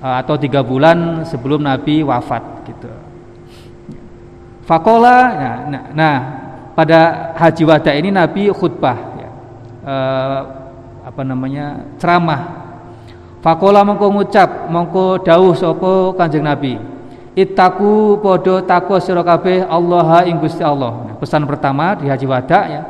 Eh, 0.01 0.15
atau 0.17 0.33
tiga 0.33 0.65
bulan 0.65 1.21
sebelum 1.29 1.61
Nabi 1.61 2.01
wafat 2.01 2.65
gitu. 2.65 2.89
Fakola, 4.65 5.17
nah, 5.37 5.55
nah, 5.69 5.83
nah 5.93 6.15
pada 6.73 7.29
haji 7.37 7.63
wada 7.69 7.93
ini 7.93 8.09
Nabi 8.09 8.49
khutbah, 8.49 9.10
e, 9.81 9.95
apa 11.01 11.21
namanya 11.25 11.85
ceramah. 11.97 12.61
Fakola 13.41 13.81
mongko 13.81 14.07
ngucap, 14.13 14.69
mongko 14.69 15.25
dawuh 15.25 15.57
sopo 15.57 16.13
kanjeng 16.13 16.45
Nabi. 16.45 16.77
Itaku 17.33 18.19
podo 18.19 18.61
takwa 18.61 19.01
sira 19.01 19.25
kabeh 19.25 19.65
Allah 19.65 20.27
ing 20.29 20.37
Gusti 20.37 20.61
Allah. 20.61 21.09
Nah, 21.09 21.15
pesan 21.17 21.47
pertama 21.47 21.97
di 21.97 22.05
haji 22.05 22.25
wada 22.29 22.59
ya. 22.69 22.81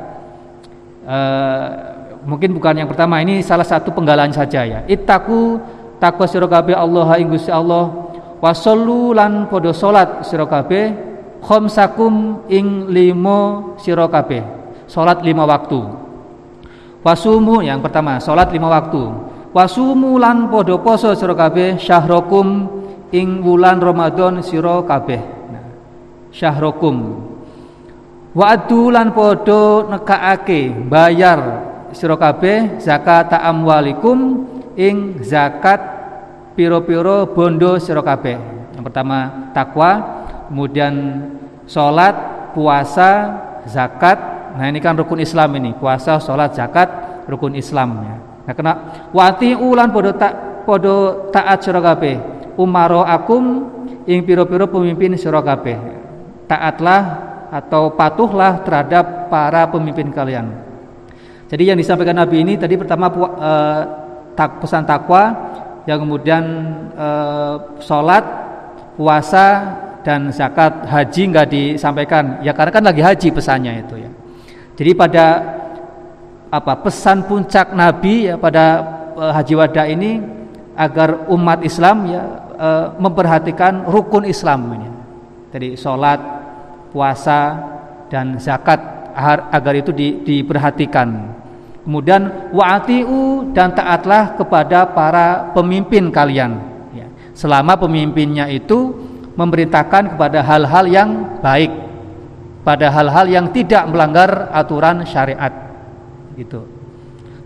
E, 1.07 1.17
mungkin 2.27 2.51
bukan 2.51 2.83
yang 2.83 2.89
pertama 2.89 3.21
ini 3.23 3.39
salah 3.45 3.65
satu 3.65 3.95
penggalan 3.95 4.33
saja 4.33 4.67
ya. 4.67 4.79
Itaku 4.89 5.61
takwa 6.01 6.25
sira 6.25 6.49
kabeh 6.49 6.73
Allah 6.73 7.07
ing 7.21 7.29
Gusti 7.29 7.53
Allah 7.53 8.11
wasallu 8.41 9.13
lan 9.13 9.45
padha 9.47 9.69
salat 9.71 10.25
sira 10.25 10.49
kabeh 10.49 10.97
khamsakum 11.45 12.43
ing 12.49 12.89
limo 12.89 13.73
sira 13.77 14.09
kabeh 14.09 14.41
salat 14.89 15.21
lima 15.21 15.45
waktu 15.45 16.01
wasumu 17.02 17.66
yang 17.66 17.82
pertama 17.82 18.22
salat 18.22 18.49
lima 18.54 18.70
waktu 18.70 19.02
wasumu 19.52 20.22
lan 20.22 20.47
padha 20.47 20.78
poso 20.80 21.12
sira 21.18 21.34
kabeh 21.34 21.78
syahrokum 21.82 22.70
ing 23.12 23.41
wulan 23.43 23.82
Ramadan 23.82 24.39
sira 24.45 24.80
kabeh 24.86 25.22
nah, 25.52 25.66
syahrokum 26.32 27.28
Wa'du 28.32 28.95
lan 28.95 29.12
padha 29.12 29.91
nekaake 29.91 30.88
bayar 30.88 31.68
sira 31.91 32.16
kabeh 32.16 32.80
zakat 32.80 33.36
amwalikum 33.36 34.47
ing 34.80 35.20
zakat 35.20 35.84
piro-piro 36.56 37.28
bondo 37.32 37.76
sira 37.76 37.99
kabeh. 37.99 38.39
Yang 38.76 38.84
pertama 38.88 39.52
takwa, 39.52 40.24
kemudian 40.47 41.28
salat, 41.68 42.16
puasa, 42.56 43.12
zakat. 43.68 44.30
Nah, 44.58 44.66
ini 44.68 44.80
kan 44.84 44.97
rukun 44.97 45.22
Islam 45.22 45.56
ini. 45.58 45.72
Puasa, 45.76 46.20
salat, 46.20 46.56
zakat, 46.56 46.89
rukun 47.28 47.56
Islam 47.56 47.89
ya. 48.04 48.16
Nah, 48.47 48.54
kena 48.58 48.74
wati 49.14 49.54
ulan 49.54 49.93
podo 49.93 50.12
tak 50.18 50.66
podo 50.66 51.30
taat 51.30 51.62
kabeh. 51.64 52.16
Umaro 52.60 53.02
akum 53.06 53.70
ing 54.06 54.22
piro-piro 54.28 54.68
pemimpin 54.68 55.16
kabeh. 55.18 55.78
Taatlah 56.49 57.02
atau 57.52 57.95
patuhlah 57.95 58.64
terhadap 58.64 59.32
para 59.32 59.68
pemimpin 59.72 60.12
kalian. 60.12 60.52
Jadi 61.52 61.64
yang 61.68 61.80
disampaikan 61.80 62.16
Nabi 62.16 62.43
ini 62.43 62.56
tadi 62.56 62.80
pertama 62.80 63.12
uh, 63.12 63.82
tak, 64.36 64.64
pesan 64.64 64.88
takwa 64.88 65.36
yang 65.89 66.06
kemudian 66.06 66.43
e, 66.93 67.08
sholat 67.82 68.22
puasa 68.97 69.45
dan 70.06 70.30
zakat 70.34 70.86
haji 70.86 71.22
nggak 71.34 71.47
disampaikan 71.49 72.41
ya 72.45 72.54
karena 72.54 72.72
kan 72.74 72.84
lagi 72.86 73.02
haji 73.02 73.28
pesannya 73.34 73.82
itu 73.82 73.95
ya 74.02 74.12
jadi 74.82 74.91
pada 74.97 75.25
apa 76.49 76.73
pesan 76.82 77.29
puncak 77.29 77.77
Nabi 77.77 78.34
ya 78.34 78.36
pada 78.41 78.65
e, 79.13 79.23
haji 79.29 79.53
wada 79.53 79.86
ini 79.86 80.17
agar 80.73 81.29
umat 81.29 81.61
Islam 81.61 82.09
ya 82.09 82.23
e, 82.57 82.69
memperhatikan 82.97 83.86
rukun 83.86 84.25
Islam 84.25 84.73
ini 84.73 84.89
jadi 85.53 85.77
sholat 85.77 86.17
puasa 86.89 87.61
dan 88.09 88.41
zakat 88.41 88.82
agar 89.53 89.73
itu 89.77 89.93
di, 89.93 90.25
diperhatikan 90.25 91.39
Kemudian 91.82 92.53
wa'atiu 92.53 93.49
dan 93.57 93.73
taatlah 93.73 94.38
kepada 94.38 94.86
para 94.93 95.49
pemimpin 95.57 96.13
kalian. 96.13 96.61
Ya. 96.93 97.09
Selama 97.34 97.73
pemimpinnya 97.73 98.45
itu 98.53 98.93
memerintahkan 99.34 100.13
kepada 100.13 100.45
hal-hal 100.45 100.86
yang 100.86 101.09
baik, 101.41 101.73
pada 102.62 102.93
hal-hal 102.93 103.26
yang 103.28 103.45
tidak 103.49 103.86
melanggar 103.89 104.49
aturan 104.53 105.03
syariat. 105.05 105.51
Gitu. 106.38 106.62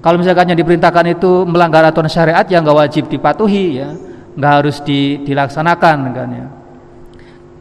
Kalau 0.04 0.18
misalkan 0.22 0.54
yang 0.54 0.60
diperintahkan 0.60 1.18
itu 1.18 1.48
melanggar 1.50 1.82
aturan 1.88 2.12
syariat, 2.12 2.46
yang 2.46 2.62
nggak 2.62 2.78
wajib 2.78 3.04
dipatuhi, 3.10 3.82
ya, 3.82 3.90
nggak 4.38 4.52
harus 4.62 4.84
di, 4.86 5.24
dilaksanakan, 5.26 5.98
kan 6.14 6.30
ya. 6.30 6.48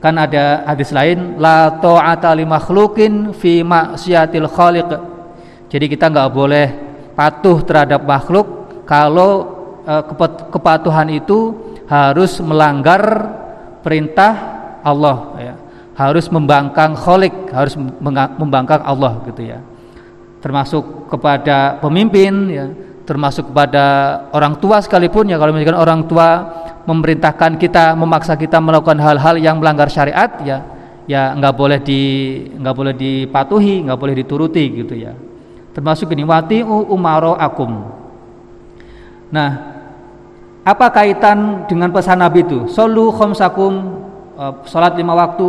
Kan 0.04 0.14
ada 0.20 0.68
hadis 0.68 0.92
lain, 0.92 1.40
la 1.40 1.80
ta'ata 1.80 2.36
li 2.36 2.44
makhlukin 2.44 3.32
fi 3.32 3.64
maksiatil 3.64 4.50
khaliq 4.52 5.14
jadi 5.74 5.90
kita 5.90 6.06
nggak 6.06 6.30
boleh 6.30 6.66
patuh 7.18 7.58
terhadap 7.66 8.06
makhluk 8.06 8.46
kalau 8.86 9.32
e, 9.82 9.94
kepatuhan 10.54 11.10
itu 11.10 11.50
harus 11.90 12.38
melanggar 12.38 13.02
perintah 13.82 14.32
Allah 14.86 15.18
ya. 15.34 15.53
Harus 15.94 16.26
membangkang 16.26 16.98
kholik, 16.98 17.32
harus 17.54 17.78
membangkang 17.78 18.82
Allah 18.82 19.22
gitu 19.30 19.46
ya. 19.46 19.62
Termasuk 20.42 21.08
kepada 21.08 21.78
pemimpin 21.78 22.32
ya, 22.50 22.66
termasuk 23.06 23.54
kepada 23.54 23.84
orang 24.34 24.58
tua 24.58 24.82
sekalipun 24.82 25.30
ya. 25.30 25.38
Kalau 25.38 25.54
misalkan 25.54 25.78
orang 25.78 26.00
tua 26.10 26.28
memerintahkan 26.84 27.56
kita 27.56 27.96
memaksa 27.96 28.36
kita 28.36 28.60
melakukan 28.60 29.00
hal-hal 29.00 29.40
yang 29.40 29.56
melanggar 29.56 29.88
syariat 29.88 30.28
ya 30.44 30.60
ya 31.04 31.36
nggak 31.36 31.54
boleh 31.56 31.80
di 31.80 32.00
nggak 32.56 32.74
boleh 32.76 32.94
dipatuhi 32.96 33.84
nggak 33.88 33.98
boleh 33.98 34.14
dituruti 34.16 34.64
gitu 34.84 34.94
ya. 34.96 35.12
Termasuk 35.74 36.12
ini 36.14 36.22
wati 36.22 36.62
umaro 36.64 37.34
akum. 37.34 37.72
Nah 39.32 39.50
apa 40.64 40.86
kaitan 40.88 41.68
dengan 41.68 41.92
pesan 41.92 42.24
Nabi 42.24 42.40
itu? 42.46 42.68
Solu 42.72 43.12
khomsakum 43.12 43.72
uh, 44.38 44.64
salat 44.64 44.96
lima 44.96 45.12
waktu 45.12 45.48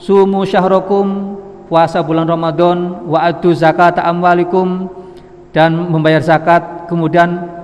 sumu 0.00 0.48
syahrokum 0.48 1.36
puasa 1.68 2.00
bulan 2.00 2.24
Ramadan 2.24 3.04
wa 3.04 3.20
adu 3.20 3.52
zakat 3.52 4.00
amwalikum 4.00 4.88
dan 5.52 5.76
membayar 5.76 6.24
zakat 6.24 6.88
kemudian 6.88 7.60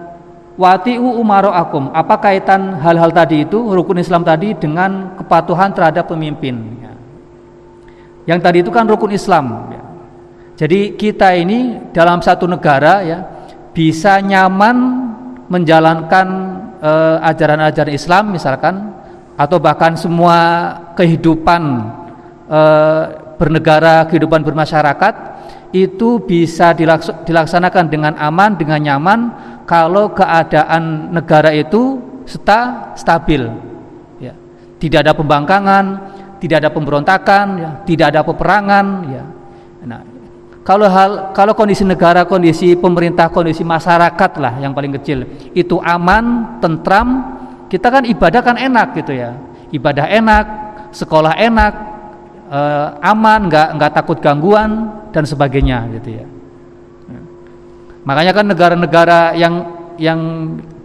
Wati'u 0.57 1.21
akum. 1.53 1.93
Apa 1.93 2.17
kaitan 2.17 2.81
hal-hal 2.81 3.13
tadi 3.13 3.45
itu 3.45 3.61
rukun 3.61 4.01
Islam 4.01 4.25
tadi 4.25 4.57
dengan 4.57 5.13
kepatuhan 5.21 5.69
terhadap 5.77 6.09
pemimpin? 6.09 6.81
Ya. 6.81 6.93
Yang 8.25 8.41
tadi 8.41 8.59
itu 8.65 8.73
kan 8.73 8.89
rukun 8.89 9.13
Islam. 9.13 9.69
Ya. 9.69 9.85
Jadi 10.57 10.97
kita 10.97 11.37
ini 11.37 11.93
dalam 11.93 12.25
satu 12.25 12.49
negara 12.49 13.05
ya 13.05 13.21
bisa 13.77 14.17
nyaman 14.25 15.05
menjalankan 15.53 16.27
eh, 16.81 17.17
ajaran-ajaran 17.21 17.93
uh, 17.93 17.99
Islam 18.01 18.25
misalkan 18.33 18.97
atau 19.37 19.61
bahkan 19.61 19.93
semua 19.93 20.73
kehidupan 20.97 21.93
uh, 22.49 23.35
bernegara, 23.37 24.09
kehidupan 24.09 24.43
bermasyarakat 24.43 25.15
itu 25.75 26.23
bisa 26.25 26.73
dilaksanakan 27.27 27.85
dengan 27.91 28.13
aman, 28.17 28.57
dengan 28.57 28.81
nyaman 28.81 29.21
kalau 29.69 30.15
keadaan 30.15 31.13
negara 31.13 31.51
itu 31.53 32.01
sta, 32.25 32.95
stabil 32.95 33.45
ya. 34.23 34.33
tidak 34.79 35.05
ada 35.05 35.13
pembangkangan 35.13 35.85
tidak 36.39 36.65
ada 36.65 36.71
pemberontakan 36.71 37.47
ya. 37.59 37.71
tidak 37.83 38.07
ada 38.15 38.21
peperangan 38.23 38.87
ya. 39.11 39.25
nah 39.85 40.01
kalau 40.67 40.87
hal 40.91 41.11
kalau 41.35 41.55
kondisi 41.55 41.87
negara 41.87 42.27
kondisi 42.27 42.75
pemerintah 42.79 43.31
kondisi 43.31 43.63
masyarakat 43.63 44.33
lah 44.39 44.59
yang 44.63 44.75
paling 44.75 44.95
kecil 45.03 45.27
itu 45.55 45.79
aman 45.83 46.59
tentram 46.63 47.39
kita 47.67 47.91
kan 47.91 48.03
ibadah 48.07 48.41
kan 48.43 48.57
enak 48.59 48.95
gitu 49.03 49.15
ya 49.15 49.35
ibadah 49.75 50.07
enak 50.07 50.45
sekolah 50.95 51.35
enak 51.39 51.96
eh, 52.51 52.89
aman 53.03 53.41
nggak 53.51 53.69
nggak 53.79 53.93
takut 53.93 54.19
gangguan 54.23 55.03
dan 55.11 55.25
sebagainya 55.27 55.87
gitu 55.99 56.23
ya 56.23 56.27
Makanya 58.07 58.33
kan 58.33 58.47
negara-negara 58.47 59.21
yang 59.35 59.55
yang 59.99 60.21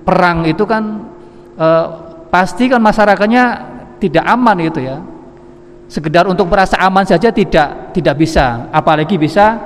perang 0.02 0.42
itu 0.50 0.66
kan 0.66 1.06
eh, 1.56 1.86
pasti 2.34 2.66
kan 2.66 2.82
masyarakatnya 2.82 3.44
tidak 4.02 4.26
aman 4.26 4.58
gitu 4.66 4.82
ya. 4.82 4.98
Sekedar 5.86 6.26
untuk 6.26 6.50
merasa 6.50 6.82
aman 6.82 7.06
saja 7.06 7.30
tidak 7.30 7.94
tidak 7.94 8.16
bisa, 8.18 8.66
apalagi 8.74 9.22
bisa 9.22 9.60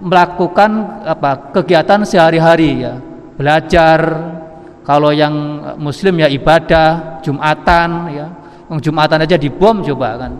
melakukan 0.00 1.04
apa 1.04 1.52
kegiatan 1.52 2.08
sehari-hari 2.08 2.88
ya. 2.88 2.96
Belajar, 3.36 4.00
kalau 4.82 5.12
yang 5.12 5.34
muslim 5.76 6.24
ya 6.24 6.32
ibadah, 6.32 7.20
Jumatan 7.20 7.90
ya. 8.16 8.26
Jumatan 8.80 9.28
aja 9.28 9.36
dibom 9.36 9.84
coba 9.84 10.24
kan. 10.24 10.32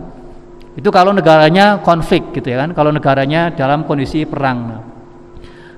Itu 0.79 0.95
kalau 0.95 1.11
negaranya 1.11 1.83
konflik 1.83 2.31
gitu 2.31 2.55
ya 2.55 2.63
kan, 2.63 2.71
kalau 2.71 2.95
negaranya 2.95 3.51
dalam 3.51 3.83
kondisi 3.83 4.23
perang. 4.23 4.79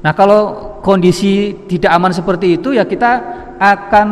Nah, 0.02 0.14
kalau 0.14 0.78
kondisi 0.86 1.66
tidak 1.66 1.90
aman 1.98 2.14
seperti 2.14 2.62
itu 2.62 2.78
ya 2.78 2.86
kita 2.86 3.42
akan 3.58 4.08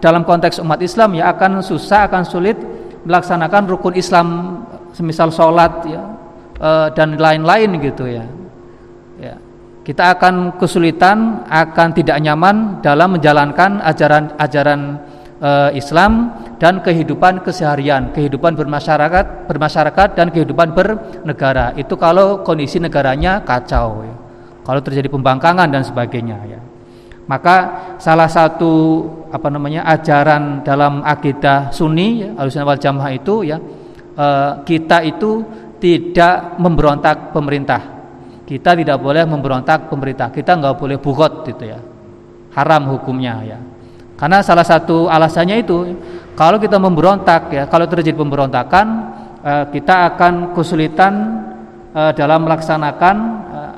dalam 0.00 0.24
konteks 0.24 0.56
umat 0.64 0.80
Islam 0.80 1.20
ya 1.20 1.36
akan 1.36 1.60
susah, 1.60 2.08
akan 2.08 2.24
sulit 2.24 2.56
melaksanakan 3.04 3.68
rukun 3.68 3.92
Islam 3.92 4.26
semisal 4.96 5.28
sholat 5.28 5.84
ya 5.84 6.00
eh, 6.56 6.88
dan 6.96 7.20
lain-lain 7.20 7.76
gitu 7.76 8.08
ya. 8.08 8.24
Ya. 9.20 9.36
Kita 9.84 10.16
akan 10.16 10.56
kesulitan, 10.56 11.44
akan 11.44 11.88
tidak 11.92 12.16
nyaman 12.24 12.80
dalam 12.80 13.20
menjalankan 13.20 13.84
ajaran-ajaran 13.84 14.80
eh, 15.42 15.70
Islam 15.74 16.38
dan 16.62 16.78
kehidupan 16.78 17.42
keseharian, 17.42 18.14
kehidupan 18.14 18.54
bermasyarakat, 18.54 19.50
bermasyarakat 19.50 20.08
dan 20.14 20.30
kehidupan 20.30 20.70
bernegara. 20.72 21.74
Itu 21.74 21.98
kalau 21.98 22.46
kondisi 22.46 22.78
negaranya 22.78 23.42
kacau 23.42 24.06
ya 24.06 24.22
kalau 24.62 24.80
terjadi 24.80 25.10
pembangkangan 25.10 25.68
dan 25.68 25.82
sebagainya 25.82 26.38
ya. 26.46 26.60
Maka 27.26 27.56
salah 28.02 28.26
satu 28.26 29.06
apa 29.30 29.46
namanya 29.46 29.86
ajaran 29.86 30.66
dalam 30.66 31.06
akidah 31.06 31.70
Sunni 31.70 32.26
ya, 32.26 32.30
wal 32.34 32.78
Jamaah 32.78 33.12
itu 33.14 33.46
ya 33.46 33.58
eh, 34.14 34.52
kita 34.66 35.02
itu 35.06 35.42
tidak 35.82 36.58
memberontak 36.62 37.34
pemerintah. 37.34 37.82
Kita 38.42 38.74
tidak 38.78 39.02
boleh 39.02 39.26
memberontak 39.26 39.90
pemerintah. 39.90 40.30
Kita 40.30 40.58
nggak 40.58 40.76
boleh 40.78 40.98
buhot 40.98 41.46
gitu 41.46 41.64
ya. 41.66 41.78
Haram 42.54 42.90
hukumnya 42.94 43.34
ya. 43.42 43.58
Karena 44.22 44.38
salah 44.38 44.62
satu 44.62 45.10
alasannya 45.10 45.66
itu 45.66 45.98
kalau 46.38 46.62
kita 46.62 46.78
memberontak 46.78 47.50
ya, 47.50 47.66
kalau 47.66 47.90
terjadi 47.90 48.14
pemberontakan 48.14 48.86
eh, 49.42 49.64
kita 49.74 50.14
akan 50.14 50.54
kesulitan 50.54 51.12
eh, 51.90 52.12
dalam 52.14 52.46
melaksanakan 52.46 53.16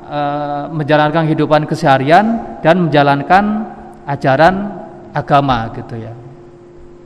Eh, 0.05 0.65
menjalankan 0.69 1.25
kehidupan 1.25 1.65
keseharian 1.65 2.37
dan 2.61 2.87
menjalankan 2.87 3.65
ajaran 4.05 4.69
agama 5.17 5.65
gitu 5.73 5.97
ya. 5.97 6.13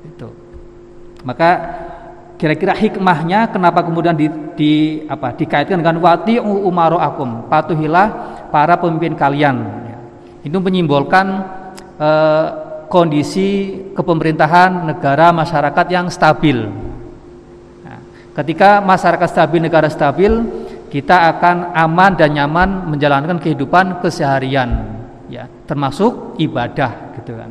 Itu. 0.04 0.28
Maka 1.24 1.50
kira-kira 2.36 2.76
hikmahnya 2.76 3.56
kenapa 3.56 3.88
kemudian 3.88 4.20
di, 4.20 4.28
di 4.60 4.72
apa 5.08 5.32
dikaitkan 5.32 5.80
dengan 5.80 6.04
wati 6.04 6.44
umaru 6.44 7.00
akum 7.00 7.48
patuhilah 7.48 8.08
para 8.52 8.76
pemimpin 8.76 9.16
kalian 9.16 9.64
itu 10.44 10.60
menyimbolkan 10.60 11.26
eh, 12.04 12.48
kondisi 12.90 13.80
kepemerintahan 13.94 14.90
negara 14.90 15.30
masyarakat 15.30 15.86
yang 15.94 16.10
stabil. 16.10 16.66
Nah, 17.86 18.02
ketika 18.42 18.82
masyarakat 18.82 19.30
stabil 19.30 19.62
negara 19.62 19.88
stabil 19.88 20.34
kita 20.90 21.38
akan 21.38 21.78
aman 21.78 22.18
dan 22.18 22.34
nyaman 22.34 22.90
menjalankan 22.90 23.38
kehidupan 23.38 24.02
keseharian 24.02 24.98
ya 25.30 25.46
termasuk 25.70 26.36
ibadah 26.42 27.14
gitu 27.22 27.38
kan. 27.38 27.50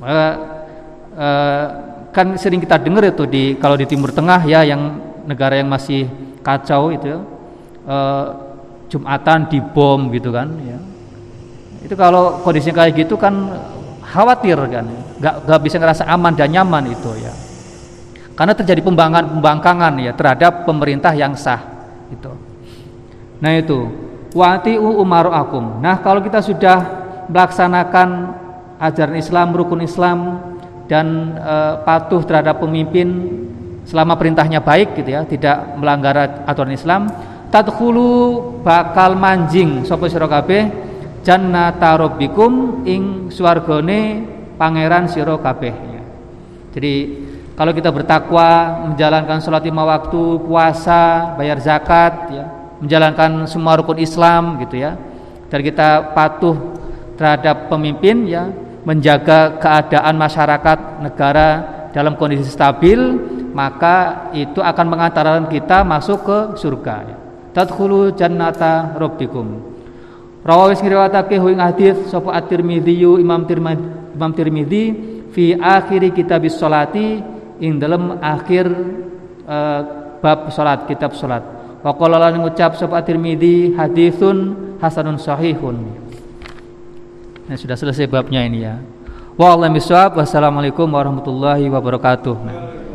Maka 0.00 0.24
eh, 1.12 1.66
kan 2.08 2.26
sering 2.40 2.64
kita 2.64 2.80
dengar 2.80 3.04
itu 3.04 3.28
di 3.28 3.60
kalau 3.60 3.76
di 3.76 3.84
Timur 3.84 4.10
Tengah 4.16 4.48
ya 4.48 4.64
yang 4.64 4.96
negara 5.28 5.60
yang 5.60 5.68
masih 5.68 6.08
kacau 6.40 6.90
itu 6.90 7.20
eh, 7.84 8.26
Jumatan 8.88 9.52
dibom 9.52 10.08
gitu 10.16 10.32
kan 10.32 10.48
ya. 10.64 10.80
Itu 11.84 11.92
kalau 12.00 12.40
kondisinya 12.40 12.80
kayak 12.80 13.04
gitu 13.04 13.20
kan 13.20 13.52
khawatir 14.08 14.56
kan 14.56 14.86
nggak 15.20 15.34
nggak 15.44 15.60
bisa 15.60 15.76
ngerasa 15.76 16.04
aman 16.08 16.32
dan 16.32 16.48
nyaman 16.48 16.88
itu 16.88 17.12
ya 17.20 17.32
karena 18.38 18.54
terjadi 18.54 18.86
pembangkangan 18.86 19.34
pembangkangan 19.34 19.94
ya 19.98 20.12
terhadap 20.14 20.62
pemerintah 20.62 21.10
yang 21.10 21.34
sah 21.34 21.58
itu. 22.06 22.30
Nah 23.42 23.50
itu 23.58 23.90
wati'u 24.30 25.02
akum. 25.34 25.82
Nah 25.82 25.98
kalau 25.98 26.22
kita 26.22 26.38
sudah 26.38 26.78
melaksanakan 27.26 28.08
ajaran 28.78 29.18
Islam, 29.18 29.50
rukun 29.50 29.82
Islam 29.82 30.38
dan 30.86 31.34
e, 31.34 31.54
patuh 31.82 32.22
terhadap 32.22 32.62
pemimpin 32.62 33.26
selama 33.82 34.14
perintahnya 34.14 34.62
baik 34.62 34.94
gitu 34.94 35.18
ya, 35.18 35.26
tidak 35.26 35.74
melanggar 35.74 36.46
aturan 36.46 36.78
Islam, 36.78 37.10
tadkhulu 37.50 38.38
bakal 38.62 39.18
manjing 39.18 39.82
sapa 39.82 40.06
sira 40.06 40.30
kabeh 40.30 40.87
jannata 41.28 42.00
rabbikum 42.00 42.82
ing 42.88 43.28
swargane 43.28 44.24
pangeran 44.56 45.12
sira 45.12 45.36
kabeh. 45.36 45.76
Jadi 46.72 46.94
kalau 47.52 47.76
kita 47.76 47.92
bertakwa, 47.92 48.80
menjalankan 48.88 49.42
sholat 49.44 49.66
lima 49.66 49.84
waktu, 49.84 50.40
puasa, 50.40 51.34
bayar 51.36 51.58
zakat, 51.60 52.32
ya, 52.32 52.46
menjalankan 52.80 53.44
semua 53.44 53.76
rukun 53.76 53.98
Islam, 53.98 54.62
gitu 54.62 54.78
ya, 54.78 54.94
dan 55.50 55.60
kita 55.60 56.14
patuh 56.14 56.54
terhadap 57.18 57.66
pemimpin, 57.66 58.30
ya, 58.30 58.46
menjaga 58.86 59.58
keadaan 59.58 60.14
masyarakat 60.16 61.02
negara 61.02 61.48
dalam 61.90 62.14
kondisi 62.14 62.46
stabil, 62.46 63.18
maka 63.50 64.30
itu 64.30 64.62
akan 64.62 64.86
mengantarkan 64.86 65.50
kita 65.50 65.82
masuk 65.82 66.24
ke 66.24 66.38
surga. 66.62 66.94
Ya. 67.10 67.16
Tadkhulu 67.58 68.14
jannata 68.14 68.94
rabbikum. 68.94 69.76
Rawawis 70.48 70.80
ngriwatake 70.80 71.36
ing 71.36 71.60
hadis 71.60 72.08
sapa 72.08 72.32
at-Tirmidzi 72.32 73.04
Imam 73.04 73.44
Tirmidzi 73.44 73.84
Imam 74.16 74.32
Tirmidzi 74.32 74.82
fi 75.28 75.52
akhiri 75.52 76.08
kitabis 76.16 76.56
sholati 76.56 77.20
ing 77.60 77.76
dalam 77.76 78.16
akhir 78.16 78.64
uh, 79.44 79.80
bab 80.24 80.48
salat 80.48 80.88
kitab 80.88 81.12
salat. 81.12 81.44
Wa 81.84 81.92
qala 81.94 82.16
lan 82.16 82.40
ngucap 82.40 82.80
sapa 82.80 83.04
Tirmizi 83.04 83.76
haditsun 83.76 84.56
hasanun 84.80 85.20
sahihun. 85.20 85.76
Nah 87.44 87.56
sudah 87.60 87.76
selesai 87.76 88.08
babnya 88.08 88.40
ini 88.40 88.64
ya. 88.64 88.80
Wa 89.36 89.54
wassalamualaikum 89.54 90.88
warahmatullahi 90.90 91.68
wabarakatuh. 91.70 92.36
nah. 92.40 92.87